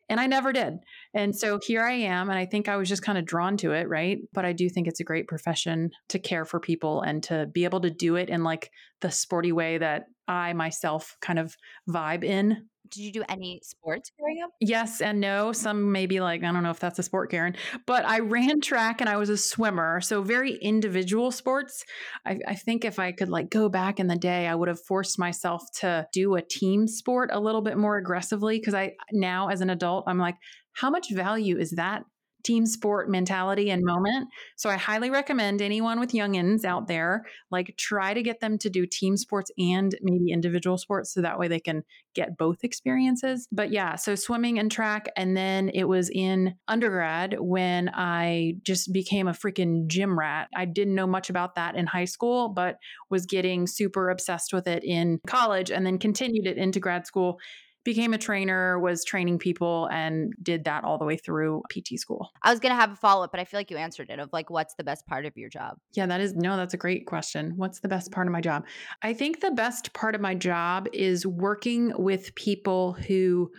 And 0.09 0.21
I 0.21 0.27
never 0.27 0.53
did. 0.53 0.75
And 1.15 1.35
so 1.35 1.59
here 1.63 1.83
I 1.83 1.93
am. 1.93 2.29
And 2.29 2.39
I 2.39 2.47
think 2.47 2.69
I 2.69 2.77
was 2.77 2.89
just 2.89 3.03
kind 3.03 3.17
of 3.17 3.25
drawn 3.25 3.57
to 3.59 3.73
it, 3.73 3.89
right? 3.89 4.19
But 4.33 4.45
I 4.45 4.53
do 4.53 4.69
think 4.69 4.87
it's 4.87 5.01
a 5.01 5.05
great 5.05 5.27
profession 5.27 5.91
to 6.11 6.19
care 6.19 6.45
for 6.45 6.61
people 6.61 7.03
and 7.03 7.23
to 7.25 7.47
be 7.47 7.65
able 7.65 7.81
to 7.81 7.91
do 7.91 8.17
it 8.17 8.29
in 8.29 8.45
like 8.45 8.71
the 9.01 9.11
sporty 9.11 9.53
way 9.53 9.79
that 9.79 10.05
I 10.29 10.53
myself 10.53 11.17
kind 11.21 11.39
of 11.39 11.57
vibe 11.89 12.25
in. 12.25 12.69
Did 12.91 13.01
you 13.01 13.13
do 13.13 13.25
any 13.29 13.61
sports 13.63 14.11
growing 14.19 14.43
up? 14.45 14.51
Yes 14.61 15.01
and 15.01 15.19
no. 15.19 15.53
Some 15.53 15.91
may 15.91 16.07
be 16.07 16.21
like, 16.21 16.45
I 16.45 16.53
don't 16.53 16.63
know 16.63 16.71
if 16.71 16.79
that's 16.79 16.99
a 16.99 17.03
sport, 17.03 17.31
Karen, 17.31 17.57
but 17.87 18.05
I 18.05 18.21
ran 18.21 18.61
track 18.61 19.01
and 19.01 19.09
I 19.09 19.17
was 19.17 19.31
a 19.31 19.39
swimmer. 19.39 20.01
So 20.03 20.23
very 20.23 20.57
individual 20.57 21.31
sports. 21.31 21.85
I, 22.27 22.39
I, 22.47 22.55
think 22.55 22.85
if 22.85 22.99
I 22.99 23.13
could 23.13 23.31
like 23.31 23.51
go 23.51 23.71
back 23.71 23.99
in 23.99 24.07
the 24.07 24.17
day, 24.17 24.47
I 24.47 24.55
would 24.55 24.69
have 24.69 24.81
forced 24.87 25.19
myself 25.19 25.63
to 25.81 26.07
do 26.13 26.35
a 26.35 26.43
team 26.43 26.87
sport 26.87 27.31
a 27.33 27.41
little 27.41 27.63
bit 27.63 27.79
more 27.79 27.97
aggressively. 27.97 28.61
Cause 28.61 28.75
I 28.75 28.93
now 29.13 29.49
as 29.49 29.63
an 29.63 29.71
adult, 29.71 30.05
I'm 30.07 30.19
like, 30.19 30.37
how 30.75 30.91
much 30.91 31.11
value 31.11 31.59
is 31.59 31.71
that 31.73 32.05
team 32.45 32.67
sport 32.67 33.11
mentality 33.11 33.71
and 33.71 33.83
moment. 33.85 34.29
So 34.57 34.71
I 34.71 34.77
highly 34.77 35.11
recommend 35.11 35.61
anyone 35.61 35.99
with 35.99 36.13
youngins 36.13 36.65
out 36.65 36.87
there, 36.87 37.25
like 37.51 37.75
try 37.77 38.15
to 38.15 38.23
get 38.23 38.41
them 38.41 38.59
to 38.59 38.71
do 38.71 38.87
team 38.87 39.17
sports 39.17 39.51
and 39.59 39.95
maybe 40.03 40.31
individual 40.31 40.79
sports 40.79 41.13
so 41.13 41.23
that 41.23 41.39
way 41.39 41.49
they 41.49 41.61
can 41.61 41.83
get 42.15 42.37
both 42.37 42.63
experiences. 42.63 43.49
But 43.51 43.71
yeah, 43.71 43.97
so 43.97 44.15
swimming 44.15 44.59
and 44.59 44.71
track. 44.71 45.09
And 45.17 45.37
then 45.37 45.71
it 45.71 45.85
was 45.85 46.11
in 46.11 46.55
undergrad 46.69 47.37
when 47.41 47.89
I 47.89 48.55
just 48.63 48.93
became 48.93 49.27
a 49.27 49.33
freaking 49.33 49.87
gym 49.89 50.19
rat. 50.19 50.49
I 50.55 50.67
didn't 50.67 50.95
know 50.95 51.07
much 51.07 51.31
about 51.31 51.57
that 51.57 51.75
in 51.75 51.87
high 51.87 52.05
school, 52.05 52.51
but 52.51 52.77
was 53.11 53.27
getting 53.27 53.67
super 53.67 54.11
obsessed 54.11 54.53
with 54.53 54.67
it 54.69 54.85
in 54.85 55.19
college 55.27 55.71
and 55.71 55.85
then 55.85 55.99
continued 55.99 56.47
it 56.47 56.59
into 56.59 56.79
grad 56.79 57.07
school 57.07 57.39
became 57.85 58.15
a 58.15 58.19
trainer, 58.19 58.79
was 58.79 59.05
training 59.05 59.39
people, 59.39 59.89
and 59.93 60.33
did 60.43 60.65
that 60.65 60.85
all 60.85 60.99
the 60.99 61.05
way 61.05 61.17
through 61.17 61.63
PT 61.71 61.99
school. 61.99 62.31
I 62.43 62.51
was 62.51 62.59
going 62.59 62.71
to 62.71 62.81
have 62.81 62.93
a 62.93 62.97
follow 62.97 63.25
up, 63.25 63.31
but 63.31 63.41
I 63.41 63.45
feel 63.45 63.61
like 63.61 63.71
you 63.71 63.77
answered 63.77 64.11
it 64.11 64.19
of 64.19 64.31
like, 64.33 64.51
what's 64.51 64.75
the 64.75 64.85
best 64.85 65.07
part 65.07 65.27
of 65.27 65.37
your 65.37 65.51
job? 65.51 65.77
Yeah, 65.93 66.07
that 66.07 66.21
is 66.21 66.35
no, 66.35 66.57
that's 66.57 66.75
a 66.75 66.79
great 66.79 67.07
question. 67.07 67.53
What's 67.57 67.81
the 67.81 67.89
best 67.89 68.11
part 68.11 68.27
of 68.27 68.33
my 68.33 68.41
job? 68.41 68.65
I 69.03 69.13
think 69.13 69.41
the 69.41 69.51
best 69.51 69.93
part 69.93 70.15
of 70.15 70.21
my 70.21 70.35
job 70.35 70.89
is 70.93 71.27
working 71.27 71.93
with 71.97 72.35
people 72.35 72.95
who 72.95 73.51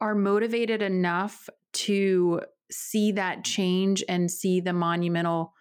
are 0.00 0.14
motivated 0.14 0.82
enough 0.82 1.48
to 1.72 2.40
see 2.70 3.12
that 3.12 3.44
change 3.44 4.02
and 4.08 4.30
see 4.30 4.60
the 4.60 4.72
monumental 4.72 5.54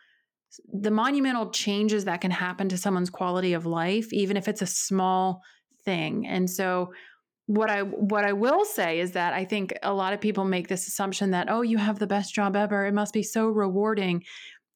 the 0.73 0.89
monumental 0.89 1.51
changes 1.51 2.05
that 2.05 2.21
can 2.21 2.31
happen 2.31 2.69
to 2.69 2.77
someone's 2.77 3.11
quality 3.11 3.53
of 3.53 3.67
life 3.67 4.11
even 4.11 4.35
if 4.35 4.47
it's 4.47 4.63
a 4.63 4.67
small 4.67 5.41
thing 5.85 6.25
and 6.25 6.49
so 6.49 6.91
what 7.49 7.71
I 7.71 7.81
what 7.81 8.25
I 8.25 8.33
will 8.33 8.63
say 8.63 8.99
is 8.99 9.13
that 9.13 9.33
I 9.33 9.43
think 9.43 9.73
a 9.81 9.91
lot 9.91 10.13
of 10.13 10.21
people 10.21 10.45
make 10.45 10.67
this 10.67 10.87
assumption 10.87 11.31
that 11.31 11.49
oh 11.49 11.63
you 11.63 11.79
have 11.79 11.97
the 11.97 12.05
best 12.05 12.31
job 12.31 12.55
ever 12.55 12.85
it 12.85 12.93
must 12.93 13.11
be 13.11 13.23
so 13.23 13.47
rewarding. 13.47 14.23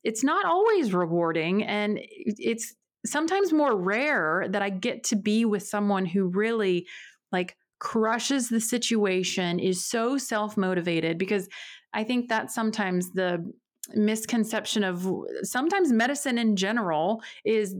It's 0.04 0.24
not 0.24 0.44
always 0.46 0.92
rewarding 0.92 1.64
and 1.64 2.00
it's 2.02 2.74
sometimes 3.06 3.54
more 3.54 3.80
rare 3.80 4.48
that 4.50 4.64
I 4.64 4.72
get 4.72 5.04
to 5.06 5.16
be 5.16 5.46
with 5.46 5.62
someone 5.62 6.04
who 6.04 6.30
really 6.30 6.88
like 7.32 7.56
crushes 7.78 8.50
the 8.50 8.60
situation 8.60 9.60
is 9.60 9.86
so 9.86 10.18
self-motivated 10.18 11.20
because 11.20 11.48
I 11.94 12.04
think 12.04 12.30
that 12.30 12.50
sometimes 12.50 13.12
the 13.12 13.54
misconception 13.94 14.84
of 14.84 15.08
sometimes 15.44 15.92
medicine 15.92 16.40
in 16.40 16.56
general 16.56 17.22
is 17.46 17.76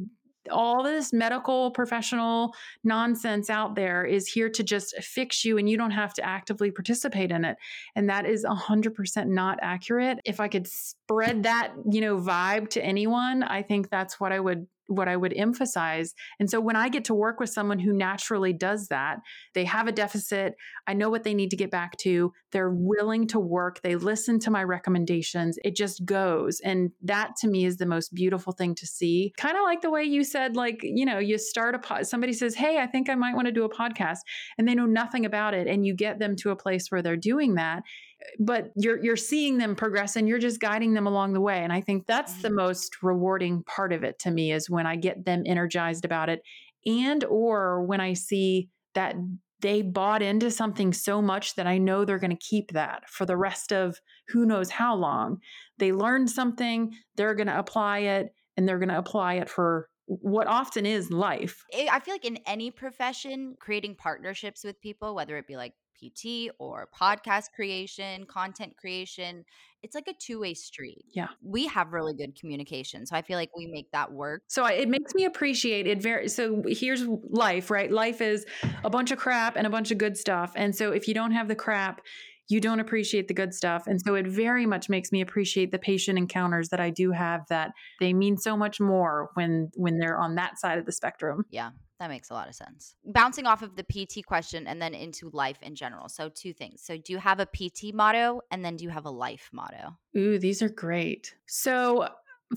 all 0.52 0.84
this 0.84 1.14
medical 1.14 1.72
professional 1.72 2.54
nonsense 2.84 3.50
out 3.50 3.76
there 3.76 4.06
is 4.06 4.28
here 4.28 4.50
to 4.50 4.64
just 4.64 4.96
fix 5.02 5.44
you 5.44 5.58
and 5.58 5.70
you 5.70 5.78
don't 5.78 5.92
have 5.92 6.14
to 6.14 6.26
actively 6.26 6.72
participate 6.72 7.32
in 7.32 7.46
it. 7.46 7.58
And 7.96 8.10
that 8.10 8.26
is 8.26 8.46
100% 8.46 9.28
not 9.28 9.60
accurate. 9.62 10.20
If 10.26 10.40
i 10.40 10.48
could 10.48 10.68
spread 10.68 11.44
that 11.44 11.74
you 11.90 12.02
know 12.02 12.18
vibe 12.18 12.70
to 12.70 12.84
anyone 12.84 13.44
i 13.44 13.62
think 13.62 13.90
that's 13.90 14.20
what 14.20 14.32
i 14.32 14.40
would 14.40 14.68
what 14.88 15.08
I 15.08 15.16
would 15.16 15.34
emphasize. 15.36 16.14
And 16.40 16.50
so 16.50 16.60
when 16.60 16.76
I 16.76 16.90
get 16.90 17.06
to 17.06 17.14
work 17.14 17.40
with 17.40 17.50
someone 17.50 17.80
who 17.80 17.94
naturally 17.94 18.54
does 18.54 18.88
that, 18.88 19.18
they 19.54 19.66
have 19.66 19.88
a 19.88 19.92
deficit, 19.92 20.56
I 20.88 20.94
know 20.94 21.10
what 21.10 21.24
they 21.24 21.34
need 21.34 21.52
to 21.52 21.58
get 21.58 21.72
back 21.72 21.98
to, 21.98 22.34
they're 22.52 22.72
willing 22.72 23.28
to 23.28 23.40
work, 23.40 23.82
they 23.82 23.96
listen 23.96 24.40
to 24.40 24.52
my 24.52 24.64
recommendations, 24.64 25.58
it 25.64 25.76
just 25.76 26.06
goes. 26.06 26.60
And 26.64 26.92
that 27.02 27.36
to 27.42 27.48
me 27.48 27.66
is 27.66 27.78
the 27.78 27.86
most 27.86 28.14
beautiful 28.14 28.54
thing 28.54 28.76
to 28.76 28.88
see. 28.88 29.34
Kind 29.38 29.58
of 29.58 29.64
like 29.64 29.82
the 29.82 29.92
way 29.92 30.04
you 30.04 30.24
said 30.24 30.56
like, 30.56 30.80
you 30.84 31.06
know, 31.06 31.20
you 31.20 31.38
start 31.38 31.76
a 31.76 31.80
pod, 31.80 32.08
somebody 32.08 32.34
says, 32.34 32.56
"Hey, 32.56 32.80
I 32.80 32.88
think 32.88 33.10
I 33.10 33.16
might 33.16 33.36
want 33.36 33.48
to 33.48 33.52
do 33.52 33.64
a 33.64 33.70
podcast." 33.70 34.20
And 34.58 34.68
they 34.68 34.76
know 34.76 34.86
nothing 34.86 35.26
about 35.26 35.54
it 35.54 35.68
and 35.68 35.86
you 35.86 35.96
get 35.96 36.20
them 36.20 36.36
to 36.38 36.52
a 36.52 36.56
place 36.56 36.88
where 36.90 37.02
they're 37.02 37.18
doing 37.18 37.56
that 37.56 37.84
but 38.40 38.72
you're 38.76 39.04
you're 39.04 39.16
seeing 39.16 39.58
them 39.58 39.76
progress 39.76 40.16
and 40.16 40.28
you're 40.28 40.40
just 40.40 40.60
guiding 40.60 40.94
them 40.94 41.08
along 41.08 41.34
the 41.34 41.42
way 41.42 41.64
and 41.64 41.74
i 41.74 41.82
think 41.82 42.06
that's 42.06 42.42
the 42.42 42.48
mm-hmm. 42.48 42.58
most 42.58 43.02
rewarding 43.02 43.64
part 43.64 43.94
of 43.94 44.04
it 44.04 44.20
to 44.20 44.32
me 44.32 44.52
is 44.52 44.70
when 44.70 44.86
i 44.86 44.96
get 44.96 45.26
them 45.26 45.44
energized 45.46 46.06
about 46.06 46.30
it 46.30 46.42
and 46.86 47.24
or 47.26 47.84
when 47.84 48.00
i 48.00 48.14
see 48.14 48.70
that 48.94 49.16
they 49.62 49.82
bought 49.82 50.22
into 50.22 50.52
something 50.52 50.94
so 50.94 51.22
much 51.22 51.56
that 51.56 51.68
i 51.68 51.78
know 51.78 52.06
they're 52.06 52.20
going 52.20 52.36
to 52.36 52.38
keep 52.38 52.72
that 52.72 53.10
for 53.10 53.26
the 53.26 53.38
rest 53.38 53.72
of 53.72 54.00
who 54.28 54.46
knows 54.46 54.70
how 54.70 54.96
long 54.96 55.38
they 55.78 55.92
learned 55.92 56.30
something 56.30 56.94
they're 57.16 57.36
going 57.36 57.48
to 57.48 57.58
apply 57.58 58.00
it 58.00 58.34
and 58.58 58.68
they're 58.68 58.80
going 58.80 58.90
to 58.90 58.98
apply 58.98 59.36
it 59.36 59.50
for 59.50 59.88
what 60.06 60.48
often 60.48 60.86
is 60.86 61.12
life. 61.12 61.64
I 61.74 62.00
feel 62.00 62.14
like 62.14 62.26
in 62.26 62.38
any 62.46 62.72
profession, 62.72 63.56
creating 63.60 63.96
partnerships 63.96 64.64
with 64.64 64.80
people, 64.82 65.16
whether 65.16 65.38
it 65.38 65.48
be 65.48 65.56
like 65.56 65.74
PT 65.94 66.52
or 66.60 66.90
podcast 66.98 67.52
creation, 67.56 68.26
content 68.26 68.76
creation. 68.78 69.46
It's 69.82 69.96
like 69.96 70.08
a 70.08 70.14
two 70.14 70.40
way 70.40 70.54
street. 70.54 71.06
Yeah. 71.14 71.28
We 71.44 71.68
have 71.68 71.94
really 71.94 72.14
good 72.14 72.40
communication. 72.40 73.06
So 73.06 73.16
I 73.16 73.22
feel 73.22 73.38
like 73.38 73.50
we 73.56 73.68
make 73.68 73.92
that 73.92 74.12
work. 74.12 74.44
So 74.48 74.66
it 74.66 74.88
makes 74.88 75.14
me 75.14 75.26
appreciate 75.26 75.88
it 75.88 76.02
very. 76.02 76.30
So 76.30 76.64
here's 76.68 77.06
life, 77.30 77.70
right? 77.70 77.92
Life 77.92 78.22
is 78.22 78.46
a 78.84 78.90
bunch 78.90 79.12
of 79.12 79.18
crap 79.18 79.56
and 79.56 79.68
a 79.68 79.70
bunch 79.70 79.92
of 79.92 79.98
good 79.98 80.18
stuff. 80.18 80.54
And 80.56 80.76
so 80.76 80.92
if 80.92 81.08
you 81.08 81.14
don't 81.14 81.32
have 81.32 81.48
the 81.48 81.56
crap, 81.56 82.02
you 82.50 82.60
don't 82.60 82.80
appreciate 82.80 83.28
the 83.28 83.34
good 83.34 83.54
stuff. 83.54 83.88
And 83.88 84.02
so 84.02 84.16
it 84.16 84.28
very 84.28 84.66
much 84.66 84.90
makes 84.90 85.12
me 85.12 85.22
appreciate 85.22 85.72
the 85.72 85.80
patient 85.80 86.18
encounters 86.18 86.70
that 86.70 86.80
I 86.80 86.90
do 86.90 87.12
have 87.12 87.42
that 87.50 87.72
they 88.00 88.14
mean 88.14 88.38
so 88.38 88.58
much 88.58 88.80
more 88.80 89.30
when 89.34 89.70
when 89.76 89.98
they're 89.98 90.20
on 90.20 90.36
that 90.36 90.60
side 90.60 90.78
of 90.78 90.86
the 90.86 90.92
spectrum. 90.92 91.46
Yeah. 91.50 91.72
That 92.04 92.10
makes 92.10 92.32
a 92.32 92.34
lot 92.34 92.50
of 92.50 92.56
sense. 92.56 92.98
Bouncing 93.06 93.46
off 93.46 93.62
of 93.62 93.78
the 93.78 93.84
PT 93.84 94.26
question 94.26 94.68
and 94.68 94.82
then 94.82 94.94
into 94.94 95.30
life 95.32 95.56
in 95.62 95.74
general. 95.74 96.10
So, 96.10 96.28
two 96.28 96.52
things. 96.52 96.82
So, 96.84 96.98
do 96.98 97.14
you 97.14 97.18
have 97.18 97.40
a 97.40 97.46
PT 97.46 97.94
motto 97.94 98.42
and 98.52 98.66
then 98.66 98.76
do 98.76 98.84
you 98.84 98.90
have 98.90 99.06
a 99.06 99.10
life 99.10 99.50
motto? 99.54 99.98
Ooh, 100.18 100.38
these 100.38 100.62
are 100.62 100.68
great. 100.68 101.34
So, 101.46 102.10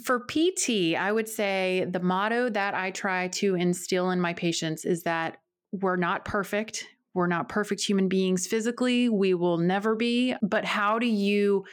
for 0.03 0.19
PT, 0.19 0.97
I 0.99 1.13
would 1.13 1.29
say 1.29 1.87
the 1.89 2.01
motto 2.01 2.49
that 2.49 2.75
I 2.75 2.91
try 2.91 3.29
to 3.29 3.55
instill 3.55 4.11
in 4.11 4.21
my 4.21 4.33
patients 4.33 4.85
is 4.85 5.05
that 5.05 5.37
we're 5.71 5.95
not 5.95 6.25
perfect. 6.25 6.85
We're 7.15 7.29
not 7.29 7.49
perfect 7.49 7.83
human 7.83 8.09
beings 8.09 8.49
physically. 8.49 9.09
We 9.09 9.33
will 9.35 9.59
never 9.59 9.95
be. 9.95 10.35
But 10.43 10.65
how 10.65 10.99
do 10.99 11.07
you 11.07 11.67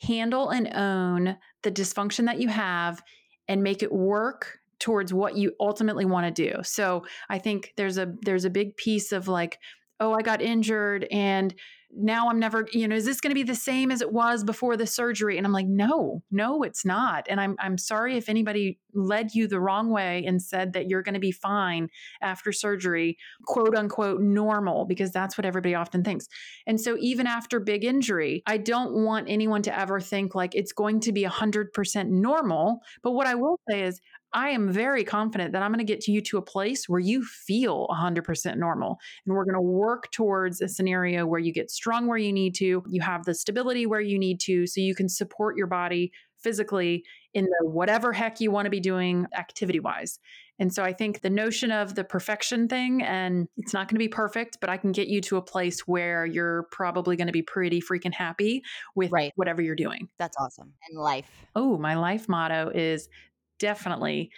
handle 0.00 0.48
and 0.48 0.74
own 0.74 1.36
the 1.64 1.70
dysfunction 1.70 2.24
that 2.24 2.40
you 2.40 2.48
have 2.48 3.02
and 3.46 3.62
make 3.62 3.82
it 3.82 3.92
work 3.92 4.59
towards 4.80 5.12
what 5.14 5.36
you 5.36 5.52
ultimately 5.60 6.04
want 6.04 6.34
to 6.34 6.50
do. 6.50 6.62
So 6.62 7.04
I 7.28 7.38
think 7.38 7.72
there's 7.76 7.98
a 7.98 8.12
there's 8.22 8.44
a 8.44 8.50
big 8.50 8.76
piece 8.76 9.12
of 9.12 9.28
like, 9.28 9.58
oh, 10.00 10.12
I 10.12 10.22
got 10.22 10.42
injured 10.42 11.06
and 11.10 11.54
now 11.92 12.28
I'm 12.28 12.38
never, 12.38 12.66
you 12.72 12.86
know, 12.86 12.94
is 12.94 13.04
this 13.04 13.20
going 13.20 13.30
to 13.30 13.34
be 13.34 13.42
the 13.42 13.54
same 13.54 13.90
as 13.90 14.00
it 14.00 14.12
was 14.12 14.44
before 14.44 14.76
the 14.76 14.86
surgery? 14.86 15.36
And 15.36 15.46
I'm 15.46 15.52
like, 15.52 15.66
no, 15.66 16.22
no, 16.30 16.62
it's 16.62 16.84
not. 16.84 17.26
And 17.28 17.40
I'm 17.40 17.56
I'm 17.58 17.78
sorry 17.78 18.16
if 18.16 18.28
anybody 18.28 18.78
led 18.94 19.34
you 19.34 19.48
the 19.48 19.60
wrong 19.60 19.90
way 19.90 20.24
and 20.24 20.40
said 20.40 20.72
that 20.74 20.88
you're 20.88 21.02
going 21.02 21.14
to 21.14 21.20
be 21.20 21.32
fine 21.32 21.88
after 22.22 22.52
surgery, 22.52 23.18
quote 23.46 23.74
unquote 23.74 24.20
normal, 24.20 24.84
because 24.84 25.10
that's 25.10 25.36
what 25.36 25.44
everybody 25.44 25.74
often 25.74 26.04
thinks. 26.04 26.28
And 26.66 26.80
so 26.80 26.96
even 27.00 27.26
after 27.26 27.58
big 27.58 27.84
injury, 27.84 28.42
I 28.46 28.56
don't 28.56 29.04
want 29.04 29.28
anyone 29.28 29.62
to 29.62 29.76
ever 29.76 30.00
think 30.00 30.34
like 30.34 30.54
it's 30.54 30.72
going 30.72 31.00
to 31.00 31.12
be 31.12 31.24
100% 31.24 32.08
normal. 32.08 32.80
But 33.02 33.12
what 33.12 33.26
I 33.26 33.34
will 33.34 33.58
say 33.68 33.82
is 33.82 34.00
I 34.32 34.50
am 34.50 34.72
very 34.72 35.04
confident 35.04 35.52
that 35.52 35.62
I'm 35.62 35.72
going 35.72 35.84
to 35.84 35.92
get 35.92 36.06
you 36.06 36.20
to 36.22 36.38
a 36.38 36.42
place 36.42 36.88
where 36.88 37.00
you 37.00 37.24
feel 37.24 37.86
100% 37.88 38.56
normal. 38.56 38.98
And 39.26 39.34
we're 39.34 39.44
going 39.44 39.54
to 39.54 39.60
work 39.60 40.10
towards 40.12 40.60
a 40.60 40.68
scenario 40.68 41.26
where 41.26 41.40
you 41.40 41.52
get 41.52 41.70
strong 41.70 42.06
where 42.06 42.18
you 42.18 42.32
need 42.32 42.54
to, 42.56 42.82
you 42.88 43.00
have 43.02 43.24
the 43.24 43.34
stability 43.34 43.86
where 43.86 44.00
you 44.00 44.18
need 44.18 44.40
to, 44.40 44.66
so 44.66 44.80
you 44.80 44.94
can 44.94 45.08
support 45.08 45.56
your 45.56 45.66
body 45.66 46.12
physically 46.38 47.04
in 47.34 47.44
the 47.44 47.68
whatever 47.68 48.12
heck 48.12 48.40
you 48.40 48.50
want 48.50 48.66
to 48.66 48.70
be 48.70 48.80
doing 48.80 49.26
activity 49.36 49.80
wise. 49.80 50.18
And 50.58 50.72
so 50.72 50.82
I 50.82 50.92
think 50.92 51.22
the 51.22 51.30
notion 51.30 51.72
of 51.72 51.94
the 51.94 52.04
perfection 52.04 52.68
thing, 52.68 53.02
and 53.02 53.48
it's 53.56 53.72
not 53.72 53.88
going 53.88 53.94
to 53.94 53.98
be 53.98 54.08
perfect, 54.08 54.58
but 54.60 54.68
I 54.68 54.76
can 54.76 54.92
get 54.92 55.08
you 55.08 55.22
to 55.22 55.38
a 55.38 55.42
place 55.42 55.80
where 55.86 56.26
you're 56.26 56.64
probably 56.70 57.16
going 57.16 57.28
to 57.28 57.32
be 57.32 57.42
pretty 57.42 57.80
freaking 57.80 58.12
happy 58.12 58.62
with 58.94 59.10
right. 59.10 59.32
whatever 59.36 59.62
you're 59.62 59.74
doing. 59.74 60.08
That's 60.18 60.36
awesome. 60.38 60.74
And 60.88 61.00
life. 61.00 61.30
Oh, 61.56 61.78
my 61.78 61.94
life 61.94 62.28
motto 62.28 62.70
is 62.74 63.08
definitely 63.60 64.30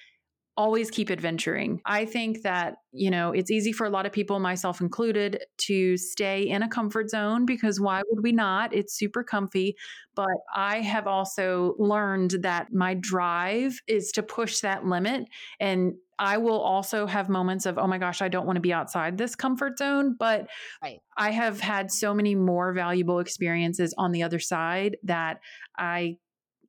always 0.55 0.91
keep 0.91 1.11
adventuring. 1.11 1.81
I 1.87 2.05
think 2.05 2.43
that, 2.43 2.75
you 2.93 3.11
know, 3.11 3.33
it's 3.33 3.51
easy 3.51 3.73
for 3.73 3.87
a 3.87 3.91
lot 3.91 4.05
of 4.05 4.13
people, 4.13 4.39
myself 4.39 4.83
included, 4.83 5.43
to 5.59 5.97
stay 5.97 6.43
in 6.43 6.63
a 6.63 6.69
comfort 6.69 7.09
zone 7.09 7.47
because 7.47 7.81
why 7.81 8.03
would 8.11 8.23
we 8.23 8.33
not? 8.33 8.75
It's 8.75 8.95
super 8.95 9.25
comfy. 9.25 9.77
But 10.15 10.27
I 10.55 10.81
have 10.81 11.07
also 11.07 11.75
learned 11.79 12.37
that 12.43 12.71
my 12.71 12.93
drive 12.93 13.81
is 13.87 14.13
to 14.13 14.23
push 14.23 14.61
that 14.61 14.85
limit. 14.85 15.25
And 15.59 15.95
I 16.19 16.37
will 16.37 16.61
also 16.61 17.07
have 17.07 17.31
moments 17.31 17.65
of, 17.65 17.79
oh 17.79 17.87
my 17.87 17.97
gosh, 17.97 18.21
I 18.21 18.29
don't 18.29 18.47
want 18.47 18.57
to 18.57 18.61
be 18.61 18.75
outside 18.75 19.17
this 19.17 19.35
comfort 19.35 19.79
zone. 19.79 20.17
But 20.19 20.49
right. 20.83 20.99
I 21.17 21.31
have 21.31 21.61
had 21.61 21.91
so 21.91 22.13
many 22.13 22.35
more 22.35 22.75
valuable 22.75 23.21
experiences 23.21 23.95
on 23.97 24.13
the 24.13 24.23
other 24.23 24.39
side 24.39 24.99
that 25.05 25.41
I 25.79 26.19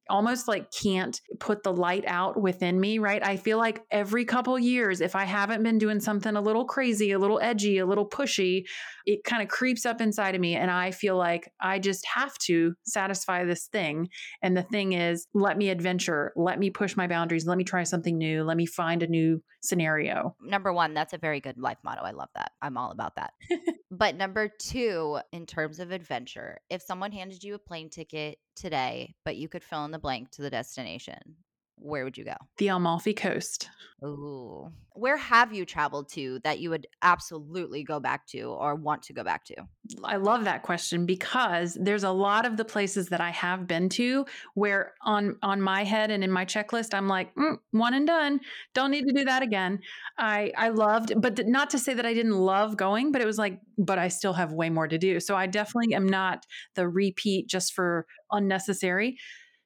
almost 0.10 0.48
like 0.48 0.72
can't 0.72 1.19
put 1.39 1.63
the 1.63 1.74
light 1.74 2.03
out 2.07 2.39
within 2.39 2.79
me, 2.79 3.00
right? 3.00 3.25
I 3.25 3.38
feel 3.38 3.57
like 3.57 3.81
every 3.91 4.25
couple 4.25 4.57
years, 4.60 5.01
if 5.01 5.15
I 5.15 5.24
haven't 5.24 5.63
been 5.63 5.77
doing 5.77 6.00
something 6.00 6.36
a 6.36 6.41
little 6.41 6.65
crazy, 6.65 7.12
a 7.12 7.19
little 7.19 7.39
edgy, 7.41 7.77
a 7.77 7.86
little 7.86 8.07
pushy, 8.07 8.65
it 9.05 9.24
kind 9.24 9.41
of 9.41 9.48
creeps 9.48 9.86
up 9.86 10.01
inside 10.01 10.36
of 10.36 10.41
me. 10.41 10.55
And 10.55 10.69
I 10.69 10.91
feel 10.91 11.17
like 11.17 11.51
I 11.62 11.79
just 11.79 12.05
have 12.05 12.38
to 12.39 12.74
satisfy 12.83 13.45
this 13.45 13.67
thing. 13.67 14.10
And 14.41 14.55
the 14.55 14.63
thing 14.63 14.93
is, 14.93 15.27
let 15.33 15.57
me 15.57 15.69
adventure, 15.69 16.33
let 16.36 16.60
me 16.60 16.69
push 16.69 16.95
my 16.95 17.07
boundaries, 17.07 17.45
let 17.45 17.57
me 17.57 17.63
try 17.63 17.83
something 17.83 18.17
new, 18.17 18.43
let 18.43 18.57
me 18.57 18.65
find 18.65 19.03
a 19.03 19.07
new 19.07 19.41
scenario. 19.62 20.36
Number 20.41 20.74
one, 20.74 20.93
that's 20.93 21.13
a 21.13 21.17
very 21.17 21.39
good 21.39 21.57
life 21.57 21.77
motto. 21.83 22.01
I 22.01 22.12
love 22.12 22.29
that. 22.36 22.51
I'm 22.62 22.77
all 22.77 22.91
about 22.91 23.15
that. 23.15 23.33
but 23.91 24.15
number 24.15 24.50
two, 24.60 25.19
in 25.31 25.45
terms 25.45 25.79
of 25.79 25.91
adventure, 25.91 26.60
if 26.69 26.81
someone 26.81 27.12
handed 27.12 27.43
you 27.43 27.55
a 27.55 27.60
plane 27.60 27.89
ticket 27.89 28.38
today, 28.55 29.15
but 29.25 29.38
you 29.38 29.50
could 29.50 29.63
fill 29.63 29.86
in 29.86 29.91
the 29.91 30.00
blank 30.00 30.31
to 30.31 30.41
the 30.41 30.50
destination, 30.50 31.38
where 31.84 32.06
would 32.06 32.18
you 32.18 32.24
go? 32.24 32.36
The 32.58 32.70
Amalfi 32.70 33.13
Coast. 33.13 33.70
Ooh. 34.04 34.72
Where 34.96 35.18
have 35.18 35.54
you 35.54 35.66
traveled 35.66 36.10
to 36.10 36.40
that 36.44 36.60
you 36.60 36.70
would 36.70 36.88
absolutely 37.02 37.84
go 37.84 38.00
back 38.00 38.28
to 38.28 38.42
or 38.44 38.75
want 38.75 39.04
to 39.04 39.13
go 39.13 39.24
back 39.24 39.46
to? 39.46 39.56
I 40.04 40.18
love 40.18 40.44
that 40.44 40.62
question 40.62 41.06
because 41.06 41.78
there's 41.80 42.04
a 42.04 42.12
lot 42.12 42.46
of 42.46 42.58
the 42.58 42.66
places 42.66 43.10
that 43.10 43.22
I 43.22 43.32
have 43.32 43.66
been 43.66 43.90
to 43.90 44.25
where 44.56 44.94
on 45.02 45.38
on 45.42 45.62
my 45.62 45.84
head 45.84 46.12
and 46.12 46.24
in 46.24 46.32
my 46.32 46.46
checklist 46.46 46.94
I'm 46.94 47.08
like 47.08 47.34
mm, 47.36 47.58
one 47.72 47.94
and 47.94 48.06
done. 48.06 48.40
Don't 48.74 48.92
need 48.92 49.06
to 49.08 49.13
do 49.13 49.25
that 49.25 49.42
again. 49.42 49.80
I 50.18 50.52
I 50.58 50.70
loved, 50.70 51.13
but 51.20 51.48
not 51.48 51.70
to 51.72 51.80
say 51.80 51.94
that 51.94 52.06
I 52.06 52.13
didn't 52.13 52.38
love 52.38 52.78
going, 52.78 53.12
but 53.12 53.22
it 53.22 53.25
was 53.25 53.38
like, 53.38 53.60
but 53.78 54.00
I 54.00 54.10
still 54.10 54.34
have 54.34 54.54
way 54.54 54.70
more 54.70 54.88
to 54.88 54.98
do. 54.98 55.20
So 55.20 55.36
I 55.36 55.48
definitely 55.48 55.96
am 55.96 56.08
not 56.08 56.46
the 56.75 56.88
repeat 56.88 57.48
just 57.48 57.74
for 57.74 58.06
unnecessary. 58.32 59.18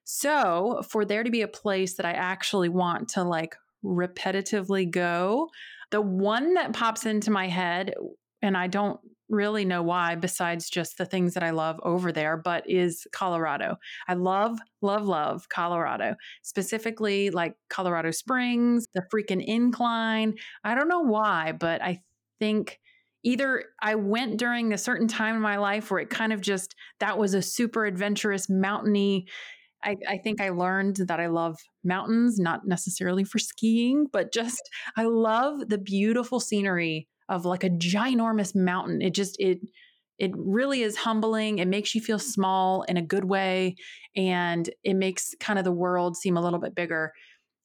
So, 0.09 0.83
for 0.89 1.03
there 1.03 1.21
to 1.21 1.29
be 1.29 1.41
a 1.41 1.49
place 1.49 1.95
that 1.95 2.05
I 2.05 2.13
actually 2.13 2.69
want 2.69 3.09
to 3.09 3.23
like 3.25 3.57
repetitively 3.83 4.89
go, 4.89 5.49
the 5.91 5.99
one 5.99 6.53
that 6.53 6.71
pops 6.71 7.05
into 7.05 7.29
my 7.29 7.49
head, 7.49 7.93
and 8.41 8.55
I 8.55 8.67
don't 8.67 9.01
really 9.27 9.65
know 9.65 9.83
why, 9.83 10.15
besides 10.15 10.69
just 10.69 10.97
the 10.97 11.05
things 11.05 11.33
that 11.33 11.43
I 11.43 11.49
love 11.49 11.81
over 11.83 12.13
there, 12.13 12.37
but 12.37 12.63
is 12.69 13.05
Colorado. 13.11 13.75
I 14.07 14.13
love, 14.13 14.57
love, 14.81 15.05
love 15.05 15.49
Colorado, 15.49 16.15
specifically 16.41 17.29
like 17.29 17.55
Colorado 17.69 18.11
Springs, 18.11 18.85
the 18.93 19.03
freaking 19.13 19.45
incline. 19.45 20.35
I 20.63 20.73
don't 20.73 20.87
know 20.87 21.01
why, 21.01 21.51
but 21.51 21.81
I 21.81 21.99
think 22.39 22.79
either 23.23 23.65
I 23.81 23.95
went 23.95 24.37
during 24.37 24.71
a 24.71 24.77
certain 24.77 25.09
time 25.09 25.35
in 25.35 25.41
my 25.41 25.57
life 25.57 25.91
where 25.91 25.99
it 25.99 26.09
kind 26.09 26.31
of 26.31 26.39
just 26.39 26.75
that 27.01 27.17
was 27.17 27.33
a 27.33 27.41
super 27.41 27.85
adventurous 27.85 28.47
mountainy 28.49 29.27
I, 29.83 29.95
I, 30.07 30.17
think 30.17 30.41
I 30.41 30.49
learned 30.49 30.97
that 31.07 31.19
I 31.19 31.27
love 31.27 31.55
mountains, 31.83 32.39
not 32.39 32.61
necessarily 32.65 33.23
for 33.23 33.39
skiing, 33.39 34.07
but 34.11 34.33
just 34.33 34.61
I 34.95 35.03
love 35.03 35.69
the 35.69 35.77
beautiful 35.77 36.39
scenery 36.39 37.07
of 37.29 37.45
like 37.45 37.63
a 37.63 37.69
ginormous 37.69 38.55
mountain. 38.55 39.01
It 39.01 39.13
just 39.13 39.35
it 39.39 39.59
it 40.17 40.31
really 40.35 40.81
is 40.81 40.97
humbling. 40.97 41.59
It 41.59 41.67
makes 41.67 41.93
you 41.93 42.01
feel 42.01 42.17
small 42.17 42.81
in 42.83 42.97
a 42.97 43.03
good 43.03 43.25
way, 43.25 43.75
and 44.15 44.67
it 44.83 44.95
makes 44.95 45.35
kind 45.39 45.59
of 45.59 45.65
the 45.65 45.71
world 45.71 46.17
seem 46.17 46.37
a 46.37 46.41
little 46.41 46.59
bit 46.59 46.73
bigger. 46.73 47.13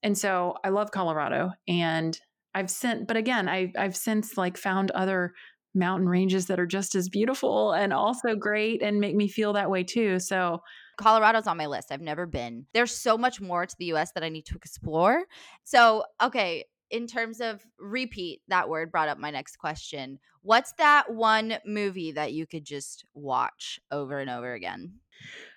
And 0.03 0.19
so 0.19 0.57
I 0.65 0.69
love 0.69 0.91
Colorado, 0.91 1.53
and 1.67 2.19
I've 2.55 2.71
sent, 2.71 3.09
but 3.09 3.17
again, 3.17 3.49
I 3.49 3.73
I've 3.77 3.97
since 3.97 4.37
like 4.37 4.59
found 4.59 4.91
other 4.91 5.33
mountain 5.75 6.09
ranges 6.09 6.47
that 6.47 6.61
are 6.61 6.67
just 6.67 6.95
as 6.95 7.09
beautiful 7.09 7.73
and 7.73 7.93
also 7.93 8.35
great 8.35 8.83
and 8.83 9.01
make 9.01 9.17
me 9.17 9.29
feel 9.29 9.55
that 9.55 9.71
way 9.71 9.83
too. 9.83 10.19
So 10.19 10.61
Colorado's 10.97 11.47
on 11.47 11.57
my 11.57 11.67
list. 11.67 11.91
I've 11.91 12.01
never 12.01 12.27
been. 12.27 12.67
There's 12.75 12.95
so 12.95 13.17
much 13.17 13.41
more 13.41 13.67
to 13.67 13.77
the 13.79 13.87
US 13.87 14.13
that 14.13 14.25
I 14.25 14.29
need 14.29 14.47
to 14.47 14.57
explore. 14.57 15.25
So, 15.65 16.05
okay, 16.23 16.65
in 16.91 17.07
terms 17.07 17.41
of 17.41 17.65
repeat, 17.79 18.43
that 18.49 18.69
word 18.69 18.93
brought 18.93 19.09
up 19.09 19.19
my 19.19 19.31
next 19.31 19.57
question. 19.57 20.19
What's 20.43 20.73
that 20.79 21.13
one 21.13 21.55
movie 21.65 22.13
that 22.13 22.33
you 22.33 22.47
could 22.47 22.65
just 22.65 23.05
watch 23.15 23.81
over 23.91 24.19
and 24.19 24.29
over 24.29 24.53
again? 24.53 25.01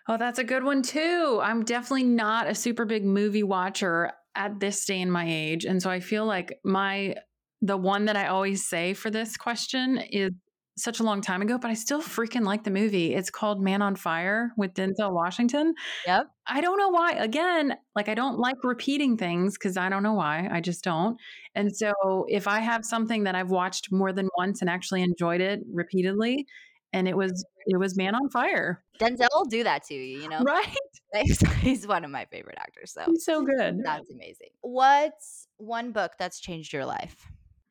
Oh, 0.07 0.17
that's 0.17 0.39
a 0.39 0.43
good 0.43 0.63
one 0.63 0.81
too. 0.81 1.39
I'm 1.43 1.65
definitely 1.65 2.03
not 2.03 2.47
a 2.47 2.55
super 2.55 2.85
big 2.85 3.03
movie 3.03 3.43
watcher 3.43 4.11
at 4.35 4.59
this 4.59 4.85
day 4.85 5.01
in 5.01 5.09
my 5.09 5.25
age. 5.27 5.65
And 5.65 5.81
so 5.81 5.89
I 5.89 5.99
feel 5.99 6.25
like 6.25 6.59
my 6.63 7.15
the 7.61 7.77
one 7.77 8.05
that 8.05 8.15
I 8.15 8.27
always 8.27 8.67
say 8.67 8.93
for 8.93 9.09
this 9.09 9.37
question 9.37 9.97
is 9.97 10.31
such 10.77 10.99
a 10.99 11.03
long 11.03 11.21
time 11.21 11.41
ago, 11.41 11.57
but 11.57 11.71
I 11.71 11.73
still 11.73 12.01
freaking 12.01 12.43
like 12.43 12.63
the 12.63 12.71
movie. 12.71 13.13
It's 13.13 13.29
called 13.29 13.61
Man 13.61 13.81
on 13.81 13.95
Fire 13.95 14.51
with 14.57 14.73
Denzel 14.73 15.13
Washington. 15.13 15.73
Yep. 16.05 16.27
I 16.47 16.61
don't 16.61 16.77
know 16.77 16.89
why. 16.89 17.11
Again, 17.13 17.75
like 17.95 18.09
I 18.09 18.13
don't 18.13 18.37
like 18.39 18.63
repeating 18.63 19.17
things 19.17 19.57
because 19.57 19.77
I 19.77 19.89
don't 19.89 20.03
know 20.03 20.13
why. 20.13 20.49
I 20.51 20.61
just 20.61 20.83
don't. 20.83 21.17
And 21.55 21.75
so 21.75 21.93
if 22.27 22.47
I 22.47 22.59
have 22.59 22.83
something 22.83 23.23
that 23.23 23.35
I've 23.35 23.51
watched 23.51 23.91
more 23.91 24.11
than 24.11 24.29
once 24.37 24.61
and 24.61 24.69
actually 24.69 25.01
enjoyed 25.01 25.41
it 25.41 25.61
repeatedly, 25.71 26.45
and 26.91 27.07
it 27.07 27.15
was 27.15 27.45
it 27.65 27.77
was 27.77 27.97
Man 27.97 28.15
on 28.15 28.29
Fire. 28.29 28.83
Denzel 28.99 29.27
will 29.33 29.45
do 29.45 29.63
that 29.63 29.83
to 29.85 29.93
you, 29.93 30.21
you 30.21 30.29
know? 30.29 30.41
Right. 30.43 30.75
He's 31.61 31.87
one 31.87 32.05
of 32.05 32.11
my 32.11 32.25
favorite 32.25 32.57
actors. 32.59 32.91
So 32.93 33.03
he's 33.05 33.23
so 33.23 33.43
good. 33.43 33.79
That's 33.83 34.09
amazing. 34.09 34.49
What's 34.61 35.47
one 35.57 35.91
book 35.91 36.13
that's 36.19 36.39
changed 36.39 36.73
your 36.73 36.85
life? 36.85 37.15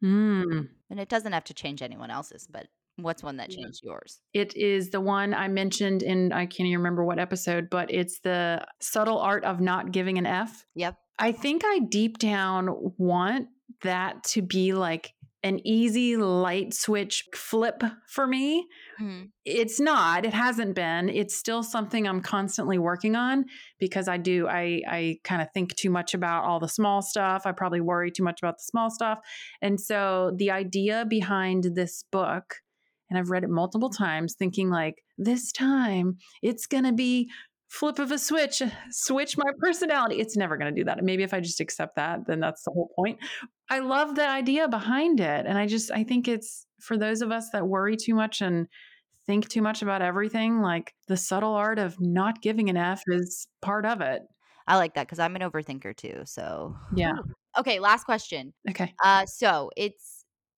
Mm. 0.02 0.68
And 0.90 1.00
it 1.00 1.08
doesn't 1.08 1.32
have 1.32 1.44
to 1.44 1.54
change 1.54 1.82
anyone 1.82 2.10
else's, 2.10 2.46
but 2.50 2.66
what's 2.96 3.22
one 3.22 3.36
that 3.38 3.50
changed 3.50 3.80
yeah. 3.82 3.90
yours? 3.90 4.20
It 4.32 4.56
is 4.56 4.90
the 4.90 5.00
one 5.00 5.34
I 5.34 5.48
mentioned 5.48 6.02
in, 6.02 6.32
I 6.32 6.46
can't 6.46 6.68
even 6.68 6.78
remember 6.78 7.04
what 7.04 7.18
episode, 7.18 7.68
but 7.70 7.90
it's 7.92 8.20
the 8.20 8.64
subtle 8.80 9.18
art 9.18 9.44
of 9.44 9.60
not 9.60 9.92
giving 9.92 10.18
an 10.18 10.26
F. 10.26 10.66
Yep. 10.74 10.96
I 11.18 11.32
think 11.32 11.62
I 11.64 11.80
deep 11.80 12.18
down 12.18 12.68
want 12.98 13.48
that 13.82 14.24
to 14.24 14.42
be 14.42 14.72
like 14.72 15.14
an 15.44 15.60
easy 15.66 16.16
light 16.16 16.72
switch 16.72 17.24
flip 17.34 17.82
for 18.08 18.26
me. 18.26 18.66
Mm-hmm. 18.98 19.24
It's 19.44 19.78
not. 19.78 20.24
It 20.24 20.32
hasn't 20.32 20.74
been. 20.74 21.10
It's 21.10 21.36
still 21.36 21.62
something 21.62 22.08
I'm 22.08 22.22
constantly 22.22 22.78
working 22.78 23.14
on 23.14 23.44
because 23.78 24.08
I 24.08 24.16
do 24.16 24.48
I 24.48 24.80
I 24.88 25.18
kind 25.22 25.42
of 25.42 25.48
think 25.52 25.76
too 25.76 25.90
much 25.90 26.14
about 26.14 26.44
all 26.44 26.60
the 26.60 26.68
small 26.68 27.02
stuff. 27.02 27.42
I 27.44 27.52
probably 27.52 27.82
worry 27.82 28.10
too 28.10 28.24
much 28.24 28.40
about 28.42 28.56
the 28.56 28.64
small 28.64 28.90
stuff. 28.90 29.18
And 29.60 29.78
so 29.78 30.32
the 30.34 30.50
idea 30.50 31.04
behind 31.06 31.68
this 31.74 32.04
book 32.10 32.54
and 33.14 33.20
I've 33.20 33.30
read 33.30 33.44
it 33.44 33.50
multiple 33.50 33.90
times 33.90 34.34
thinking 34.34 34.70
like 34.70 34.96
this 35.16 35.52
time 35.52 36.18
it's 36.42 36.66
going 36.66 36.84
to 36.84 36.92
be 36.92 37.30
flip 37.68 37.98
of 37.98 38.10
a 38.10 38.18
switch, 38.18 38.62
switch 38.90 39.36
my 39.36 39.50
personality. 39.58 40.20
It's 40.20 40.36
never 40.36 40.56
going 40.56 40.72
to 40.74 40.80
do 40.80 40.84
that. 40.84 41.02
Maybe 41.02 41.22
if 41.22 41.32
I 41.34 41.40
just 41.40 41.60
accept 41.60 41.96
that, 41.96 42.26
then 42.26 42.40
that's 42.40 42.62
the 42.64 42.70
whole 42.70 42.90
point. 42.96 43.18
I 43.70 43.80
love 43.80 44.14
the 44.14 44.28
idea 44.28 44.68
behind 44.68 45.20
it. 45.20 45.46
And 45.46 45.58
I 45.58 45.66
just, 45.66 45.90
I 45.90 46.04
think 46.04 46.28
it's 46.28 46.66
for 46.80 46.96
those 46.96 47.22
of 47.22 47.30
us 47.30 47.50
that 47.50 47.66
worry 47.66 47.96
too 47.96 48.14
much 48.14 48.40
and 48.42 48.68
think 49.26 49.48
too 49.48 49.62
much 49.62 49.82
about 49.82 50.02
everything, 50.02 50.60
like 50.60 50.92
the 51.08 51.16
subtle 51.16 51.54
art 51.54 51.78
of 51.78 52.00
not 52.00 52.42
giving 52.42 52.68
an 52.68 52.76
F 52.76 53.02
is 53.08 53.46
part 53.62 53.86
of 53.86 54.00
it. 54.00 54.22
I 54.66 54.76
like 54.76 54.94
that 54.94 55.06
because 55.06 55.18
I'm 55.18 55.36
an 55.36 55.42
overthinker 55.42 55.96
too. 55.96 56.22
So, 56.24 56.76
yeah. 56.94 57.12
Okay, 57.56 57.78
last 57.78 58.02
question. 58.02 58.52
Okay. 58.68 58.92
Uh, 59.04 59.24
so 59.26 59.70
it's 59.76 60.13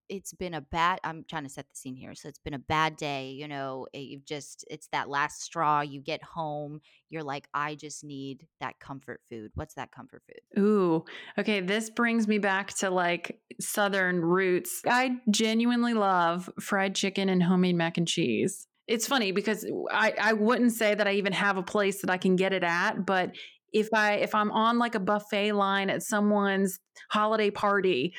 it's 0.09 0.33
been 0.33 0.55
a 0.55 0.61
bad 0.61 0.99
i'm 1.05 1.25
trying 1.29 1.43
to 1.43 1.49
set 1.49 1.67
the 1.69 1.77
scene 1.77 1.95
here 1.97 2.15
so 2.15 2.29
it's 2.29 2.39
been 2.39 2.55
a 2.55 2.59
bad 2.59 2.97
day 2.97 3.31
you 3.31 3.49
know 3.49 3.87
it, 3.93 4.01
you've 4.01 4.25
just 4.25 4.65
it's 4.71 4.89
that 4.89 5.09
last 5.09 5.43
straw 5.43 5.81
you 5.81 6.01
get 6.01 6.23
home 6.23 6.81
you're 7.11 7.23
like 7.23 7.49
i 7.55 7.75
just 7.75 8.05
need 8.05 8.47
that 8.61 8.79
comfort 8.81 9.21
food. 9.29 9.51
What's 9.55 9.75
that 9.75 9.93
comfort 9.93 10.23
food? 10.27 10.63
Ooh 10.63 11.05
okay 11.39 11.61
this 11.61 11.91
brings 11.91 12.29
me 12.29 12.39
back 12.39 12.75
to 12.75 12.91
like 12.91 13.41
southern 13.61 14.21
roots 14.21 14.83
i 14.87 15.17
genuinely 15.31 15.95
love 15.95 16.51
fried 16.61 16.95
chicken 16.95 17.29
and 17.29 17.43
homemade 17.43 17.77
mac 17.77 17.99
and 17.99 18.09
cheese. 18.09 18.67
It's 18.87 19.09
funny 19.09 19.33
because 19.33 19.67
I, 19.91 20.15
I 20.21 20.33
wouldn't 20.35 20.73
say 20.73 20.95
that 20.95 21.07
i 21.07 21.13
even 21.13 21.33
have 21.33 21.57
a 21.57 21.63
place 21.63 22.03
that 22.03 22.11
i 22.11 22.19
can 22.19 22.37
get 22.37 22.53
it 22.53 22.63
at 22.63 23.05
but 23.05 23.33
if 23.73 23.89
i 23.93 24.15
if 24.15 24.35
i'm 24.35 24.51
on 24.53 24.79
like 24.79 24.95
a 24.95 25.01
buffet 25.01 25.53
line 25.53 25.91
at 25.91 26.03
someone's 26.03 26.79
holiday 27.11 27.51
party 27.51 28.15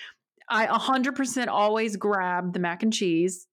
I 0.50 0.68
100% 0.68 1.48
always 1.48 1.98
grab 1.98 2.54
the 2.54 2.60
mac 2.60 2.84
and 2.84 2.94
cheese, 2.94 3.48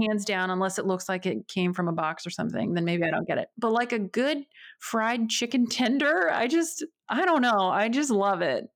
hands 0.00 0.24
down, 0.24 0.50
unless 0.50 0.78
it 0.78 0.86
looks 0.86 1.08
like 1.08 1.26
it 1.26 1.48
came 1.48 1.72
from 1.72 1.88
a 1.88 1.92
box 1.92 2.26
or 2.26 2.30
something. 2.30 2.74
Then 2.74 2.84
maybe 2.84 3.04
I 3.04 3.10
don't 3.10 3.26
get 3.26 3.38
it. 3.38 3.48
But 3.58 3.72
like 3.72 3.92
a 3.92 3.98
good 3.98 4.44
fried 4.78 5.28
chicken 5.28 5.66
tender, 5.66 6.30
I 6.30 6.46
just, 6.46 6.84
I 7.08 7.24
don't 7.24 7.42
know. 7.42 7.68
I 7.70 7.88
just 7.88 8.10
love 8.10 8.42
it. 8.42 8.68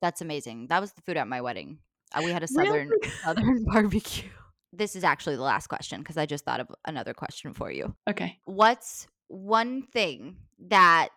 That's 0.00 0.20
amazing. 0.20 0.68
That 0.68 0.80
was 0.80 0.92
the 0.92 1.02
food 1.02 1.16
at 1.16 1.26
my 1.26 1.40
wedding. 1.40 1.78
Uh, 2.14 2.22
we 2.24 2.32
had 2.32 2.42
a 2.42 2.48
southern 2.48 2.88
really? 3.02 3.10
southern 3.22 3.64
barbecue. 3.72 4.30
This 4.72 4.96
is 4.96 5.04
actually 5.04 5.36
the 5.36 5.42
last 5.42 5.66
question 5.66 6.00
because 6.00 6.16
I 6.16 6.26
just 6.26 6.44
thought 6.44 6.60
of 6.60 6.68
another 6.84 7.14
question 7.14 7.54
for 7.54 7.70
you. 7.70 7.94
Okay. 8.08 8.38
What's 8.44 9.08
one 9.28 9.82
thing 9.82 10.36
that 10.68 11.10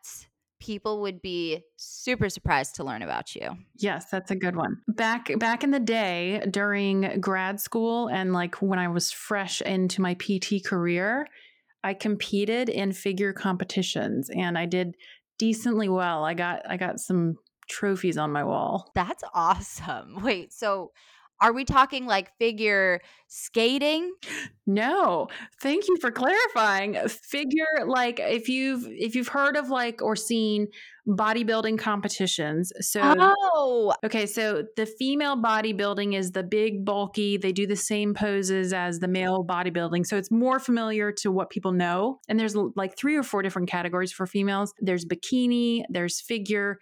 people 0.61 1.01
would 1.01 1.21
be 1.21 1.63
super 1.75 2.29
surprised 2.29 2.75
to 2.75 2.83
learn 2.83 3.01
about 3.01 3.35
you. 3.35 3.57
Yes, 3.75 4.05
that's 4.09 4.31
a 4.31 4.35
good 4.35 4.55
one. 4.55 4.77
Back 4.87 5.37
back 5.37 5.63
in 5.63 5.71
the 5.71 5.79
day 5.79 6.41
during 6.49 7.19
grad 7.19 7.59
school 7.59 8.07
and 8.07 8.31
like 8.31 8.61
when 8.61 8.79
I 8.79 8.87
was 8.87 9.11
fresh 9.11 9.61
into 9.61 10.01
my 10.01 10.13
PT 10.13 10.63
career, 10.63 11.27
I 11.83 11.93
competed 11.93 12.69
in 12.69 12.93
figure 12.93 13.33
competitions 13.33 14.29
and 14.29 14.57
I 14.57 14.65
did 14.65 14.95
decently 15.37 15.89
well. 15.89 16.23
I 16.23 16.35
got 16.35 16.61
I 16.69 16.77
got 16.77 16.99
some 16.99 17.35
trophies 17.67 18.17
on 18.17 18.31
my 18.31 18.43
wall. 18.43 18.91
That's 18.95 19.23
awesome. 19.33 20.19
Wait, 20.23 20.53
so 20.53 20.91
are 21.41 21.53
we 21.53 21.65
talking 21.65 22.05
like 22.05 22.37
figure 22.37 23.01
skating? 23.27 24.13
No. 24.67 25.27
Thank 25.59 25.87
you 25.87 25.97
for 25.97 26.11
clarifying. 26.11 26.95
Uh, 26.95 27.07
figure 27.07 27.85
like 27.87 28.19
if 28.19 28.47
you've 28.47 28.85
if 28.87 29.15
you've 29.15 29.29
heard 29.29 29.57
of 29.57 29.69
like 29.69 30.01
or 30.01 30.15
seen 30.15 30.67
bodybuilding 31.07 31.79
competitions. 31.79 32.71
So 32.79 33.01
Oh. 33.03 33.93
Okay, 34.05 34.27
so 34.27 34.63
the 34.77 34.85
female 34.85 35.35
bodybuilding 35.35 36.15
is 36.15 36.31
the 36.31 36.43
big 36.43 36.85
bulky, 36.85 37.37
they 37.37 37.51
do 37.51 37.65
the 37.65 37.75
same 37.75 38.13
poses 38.13 38.71
as 38.71 38.99
the 38.99 39.07
male 39.07 39.43
bodybuilding. 39.43 40.05
So 40.05 40.17
it's 40.17 40.29
more 40.29 40.59
familiar 40.59 41.11
to 41.13 41.31
what 41.31 41.49
people 41.49 41.71
know. 41.71 42.19
And 42.29 42.39
there's 42.39 42.55
like 42.55 42.95
three 42.95 43.15
or 43.15 43.23
four 43.23 43.41
different 43.41 43.67
categories 43.67 44.11
for 44.11 44.27
females. 44.27 44.73
There's 44.79 45.05
bikini, 45.05 45.83
there's 45.89 46.21
figure, 46.21 46.77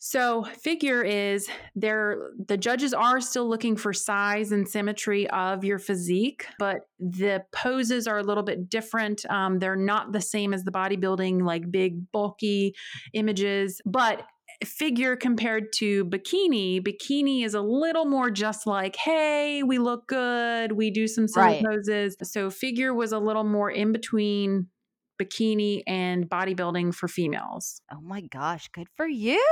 so, 0.00 0.44
figure 0.44 1.02
is 1.02 1.48
there 1.74 2.30
the 2.46 2.56
judges 2.56 2.94
are 2.94 3.20
still 3.20 3.48
looking 3.48 3.76
for 3.76 3.92
size 3.92 4.52
and 4.52 4.68
symmetry 4.68 5.28
of 5.30 5.64
your 5.64 5.80
physique, 5.80 6.46
but 6.58 6.76
the 7.00 7.42
poses 7.50 8.06
are 8.06 8.18
a 8.18 8.22
little 8.22 8.44
bit 8.44 8.70
different. 8.70 9.26
Um, 9.28 9.58
they're 9.58 9.74
not 9.74 10.12
the 10.12 10.20
same 10.20 10.54
as 10.54 10.62
the 10.62 10.70
bodybuilding, 10.70 11.42
like 11.42 11.70
big, 11.72 12.12
bulky 12.12 12.74
images, 13.12 13.80
but 13.84 14.22
figure 14.64 15.16
compared 15.16 15.72
to 15.78 16.04
bikini, 16.04 16.80
bikini 16.80 17.44
is 17.44 17.54
a 17.54 17.60
little 17.60 18.04
more 18.04 18.30
just 18.30 18.68
like, 18.68 18.94
hey, 18.94 19.64
we 19.64 19.78
look 19.78 20.06
good, 20.06 20.72
we 20.72 20.92
do 20.92 21.08
some 21.08 21.26
silly 21.26 21.46
right. 21.46 21.64
poses. 21.64 22.16
So, 22.22 22.50
figure 22.50 22.94
was 22.94 23.10
a 23.10 23.18
little 23.18 23.44
more 23.44 23.70
in 23.70 23.90
between 23.90 24.68
bikini 25.18 25.82
and 25.86 26.28
bodybuilding 26.28 26.94
for 26.94 27.08
females. 27.08 27.80
Oh 27.92 28.00
my 28.00 28.20
gosh, 28.22 28.68
good 28.72 28.88
for 28.96 29.06
you. 29.06 29.42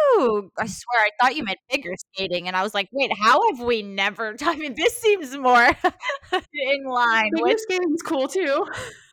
I 0.58 0.66
swear 0.66 1.00
I 1.00 1.10
thought 1.20 1.36
you 1.36 1.44
meant 1.44 1.58
figure 1.70 1.92
skating 2.14 2.48
and 2.48 2.56
I 2.56 2.62
was 2.62 2.74
like, 2.74 2.88
wait, 2.92 3.12
how 3.18 3.40
have 3.50 3.60
we 3.64 3.82
never 3.82 4.36
I 4.42 4.56
mean 4.56 4.74
this 4.76 4.96
seems 4.96 5.36
more 5.36 5.64
in 6.32 6.84
line. 6.84 7.30
Figure 7.34 7.44
with- 7.44 7.60
skating's 7.60 8.02
cool 8.02 8.28
too. 8.28 8.66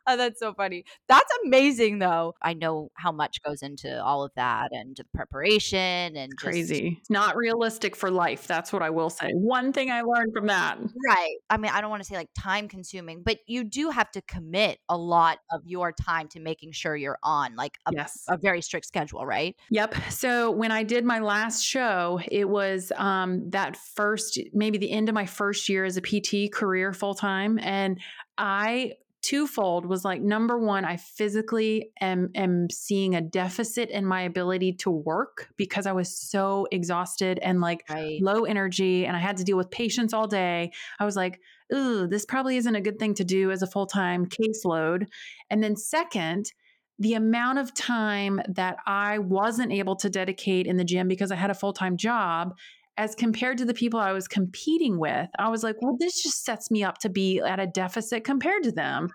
Oh, 0.06 0.18
that's 0.18 0.40
so 0.40 0.54
funny. 0.54 0.84
That's 1.08 1.32
amazing, 1.46 2.00
though. 2.00 2.34
I 2.42 2.54
know 2.54 2.90
how 2.96 3.12
much 3.12 3.42
goes 3.44 3.62
into 3.62 4.04
all 4.04 4.24
of 4.24 4.32
that 4.36 4.70
and 4.72 4.96
the 4.96 5.06
preparation 5.14 6.16
and 6.18 6.32
just... 6.32 6.44
crazy. 6.44 6.98
It's 7.00 7.10
not 7.10 7.38
realistic 7.38 7.96
for 7.96 8.12
life. 8.12 8.48
That's 8.48 8.74
what 8.74 8.82
I 8.82 8.90
will 8.90 9.10
say. 9.10 9.32
One 9.32 9.72
thing 9.72 9.92
I 9.92 10.02
learned 10.02 10.34
from 10.34 10.48
that. 10.48 10.78
Right. 11.08 11.36
I 11.50 11.58
mean, 11.58 11.72
I 11.74 11.82
don't 11.82 11.90
want 11.90 12.02
to 12.02 12.08
say 12.08 12.16
like 12.16 12.30
time 12.38 12.68
consuming, 12.68 13.24
but 13.24 13.40
you 13.48 13.64
do 13.64 13.90
have 13.90 14.12
to 14.12 14.22
commit 14.24 14.80
a 14.90 14.98
lot 14.98 15.40
of 15.52 15.62
your 15.66 15.92
time 15.92 16.28
to 16.30 16.40
making 16.40 16.74
sure 16.74 16.96
you're 16.96 17.20
on 17.24 17.56
like 17.56 17.78
a, 17.86 17.92
yes. 17.94 18.24
a 18.28 18.38
very 18.38 18.62
strict 18.62 18.86
schedule, 18.86 19.26
right? 19.26 19.56
Yep. 19.70 19.96
So 20.10 20.52
when 20.52 20.72
I 20.72 20.84
did 20.84 21.06
my 21.06 21.20
last 21.20 21.64
show, 21.64 22.20
it 22.30 22.50
was 22.50 22.92
um, 22.98 23.50
that 23.52 23.78
first, 23.78 24.40
maybe 24.54 24.78
the 24.78 24.92
end 24.92 25.10
of 25.10 25.16
my 25.16 25.26
first 25.26 25.70
year 25.70 25.86
as 25.86 25.98
a 25.98 26.02
PT 26.02 26.52
career 26.52 26.94
full 26.94 27.16
time. 27.16 27.60
And 27.62 28.00
I 28.38 28.94
twofold 29.24 29.86
was 29.86 30.04
like 30.04 30.22
number 30.22 30.60
one 30.60 30.84
i 30.84 30.98
physically 30.98 31.90
am 32.02 32.30
am 32.36 32.70
seeing 32.70 33.16
a 33.16 33.22
deficit 33.22 33.90
in 33.90 34.06
my 34.06 34.22
ability 34.22 34.74
to 34.74 34.92
work 34.92 35.48
because 35.58 35.88
i 35.88 35.92
was 35.92 36.16
so 36.16 36.68
exhausted 36.72 37.40
and 37.40 37.62
like 37.62 37.84
right. 37.90 38.22
low 38.22 38.44
energy 38.44 39.06
and 39.06 39.16
i 39.16 39.20
had 39.20 39.38
to 39.38 39.44
deal 39.44 39.58
with 39.58 39.72
patients 39.72 40.14
all 40.14 40.28
day 40.28 40.72
i 41.00 41.06
was 41.06 41.16
like 41.16 41.40
ooh 41.74 42.06
this 42.06 42.26
probably 42.26 42.58
isn't 42.58 42.76
a 42.76 42.82
good 42.82 43.00
thing 43.00 43.14
to 43.14 43.24
do 43.24 43.50
as 43.50 43.62
a 43.62 43.68
full-time 43.68 44.26
caseload 44.26 45.08
and 45.50 45.64
then 45.64 45.76
second 45.76 46.52
the 47.00 47.16
amount 47.16 47.58
of 47.58 47.74
time 47.74 48.40
that 48.48 48.78
I 48.86 49.18
wasn't 49.18 49.72
able 49.72 49.96
to 49.98 50.12
dedicate 50.12 50.68
in 50.68 50.78
the 50.78 50.84
gym 50.84 51.08
because 51.08 51.32
I 51.32 51.36
had 51.36 51.50
a 51.50 51.56
full 51.56 51.74
time 51.74 51.98
job 51.98 52.56
as 52.98 53.16
compared 53.16 53.58
to 53.58 53.66
the 53.66 53.74
people 53.74 54.00
I 54.00 54.12
was 54.12 54.28
competing 54.28 55.00
with, 55.00 55.30
I 55.40 55.50
was 55.50 55.64
like, 55.64 55.78
well, 55.82 55.98
this 56.00 56.22
just 56.22 56.44
sets 56.44 56.70
me 56.70 56.84
up 56.84 57.00
to 57.00 57.10
be 57.10 57.40
at 57.40 57.60
a 57.60 57.68
deficit 57.68 58.24
compared 58.24 58.64
to 58.64 58.72
them. 58.72 59.10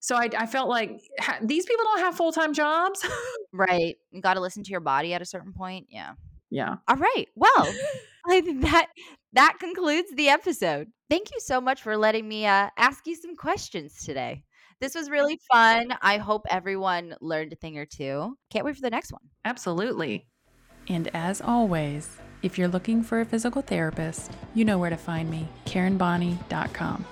So 0.00 0.16
I, 0.16 0.28
I 0.36 0.46
felt 0.46 0.68
like 0.68 1.00
ha- 1.18 1.38
these 1.42 1.64
people 1.64 1.84
don't 1.84 2.00
have 2.00 2.14
full 2.14 2.32
time 2.32 2.52
jobs. 2.52 3.04
right. 3.52 3.96
You 4.10 4.20
got 4.20 4.34
to 4.34 4.40
listen 4.40 4.62
to 4.62 4.70
your 4.70 4.80
body 4.80 5.14
at 5.14 5.22
a 5.22 5.24
certain 5.24 5.52
point. 5.52 5.86
Yeah. 5.88 6.12
Yeah. 6.50 6.76
All 6.86 6.96
right. 6.96 7.26
Well, 7.34 7.74
I 8.28 8.40
think 8.40 8.62
that 8.62 8.88
that 9.32 9.56
concludes 9.58 10.10
the 10.14 10.28
episode. 10.28 10.88
Thank 11.10 11.30
you 11.32 11.40
so 11.40 11.60
much 11.60 11.82
for 11.82 11.96
letting 11.96 12.26
me 12.26 12.46
uh, 12.46 12.70
ask 12.76 13.06
you 13.06 13.16
some 13.16 13.36
questions 13.36 14.04
today. 14.04 14.44
This 14.80 14.94
was 14.94 15.10
really 15.10 15.40
fun. 15.52 15.94
I 16.02 16.18
hope 16.18 16.46
everyone 16.50 17.14
learned 17.20 17.52
a 17.52 17.56
thing 17.56 17.78
or 17.78 17.86
two. 17.86 18.36
Can't 18.50 18.64
wait 18.64 18.76
for 18.76 18.82
the 18.82 18.90
next 18.90 19.12
one. 19.12 19.22
Absolutely. 19.44 20.26
And 20.88 21.08
as 21.14 21.40
always, 21.40 22.18
if 22.44 22.58
you're 22.58 22.68
looking 22.68 23.02
for 23.02 23.22
a 23.22 23.24
physical 23.24 23.62
therapist, 23.62 24.30
you 24.54 24.66
know 24.66 24.78
where 24.78 24.90
to 24.90 24.98
find 24.98 25.30
me, 25.30 25.48
KarenBonney.com. 25.64 27.06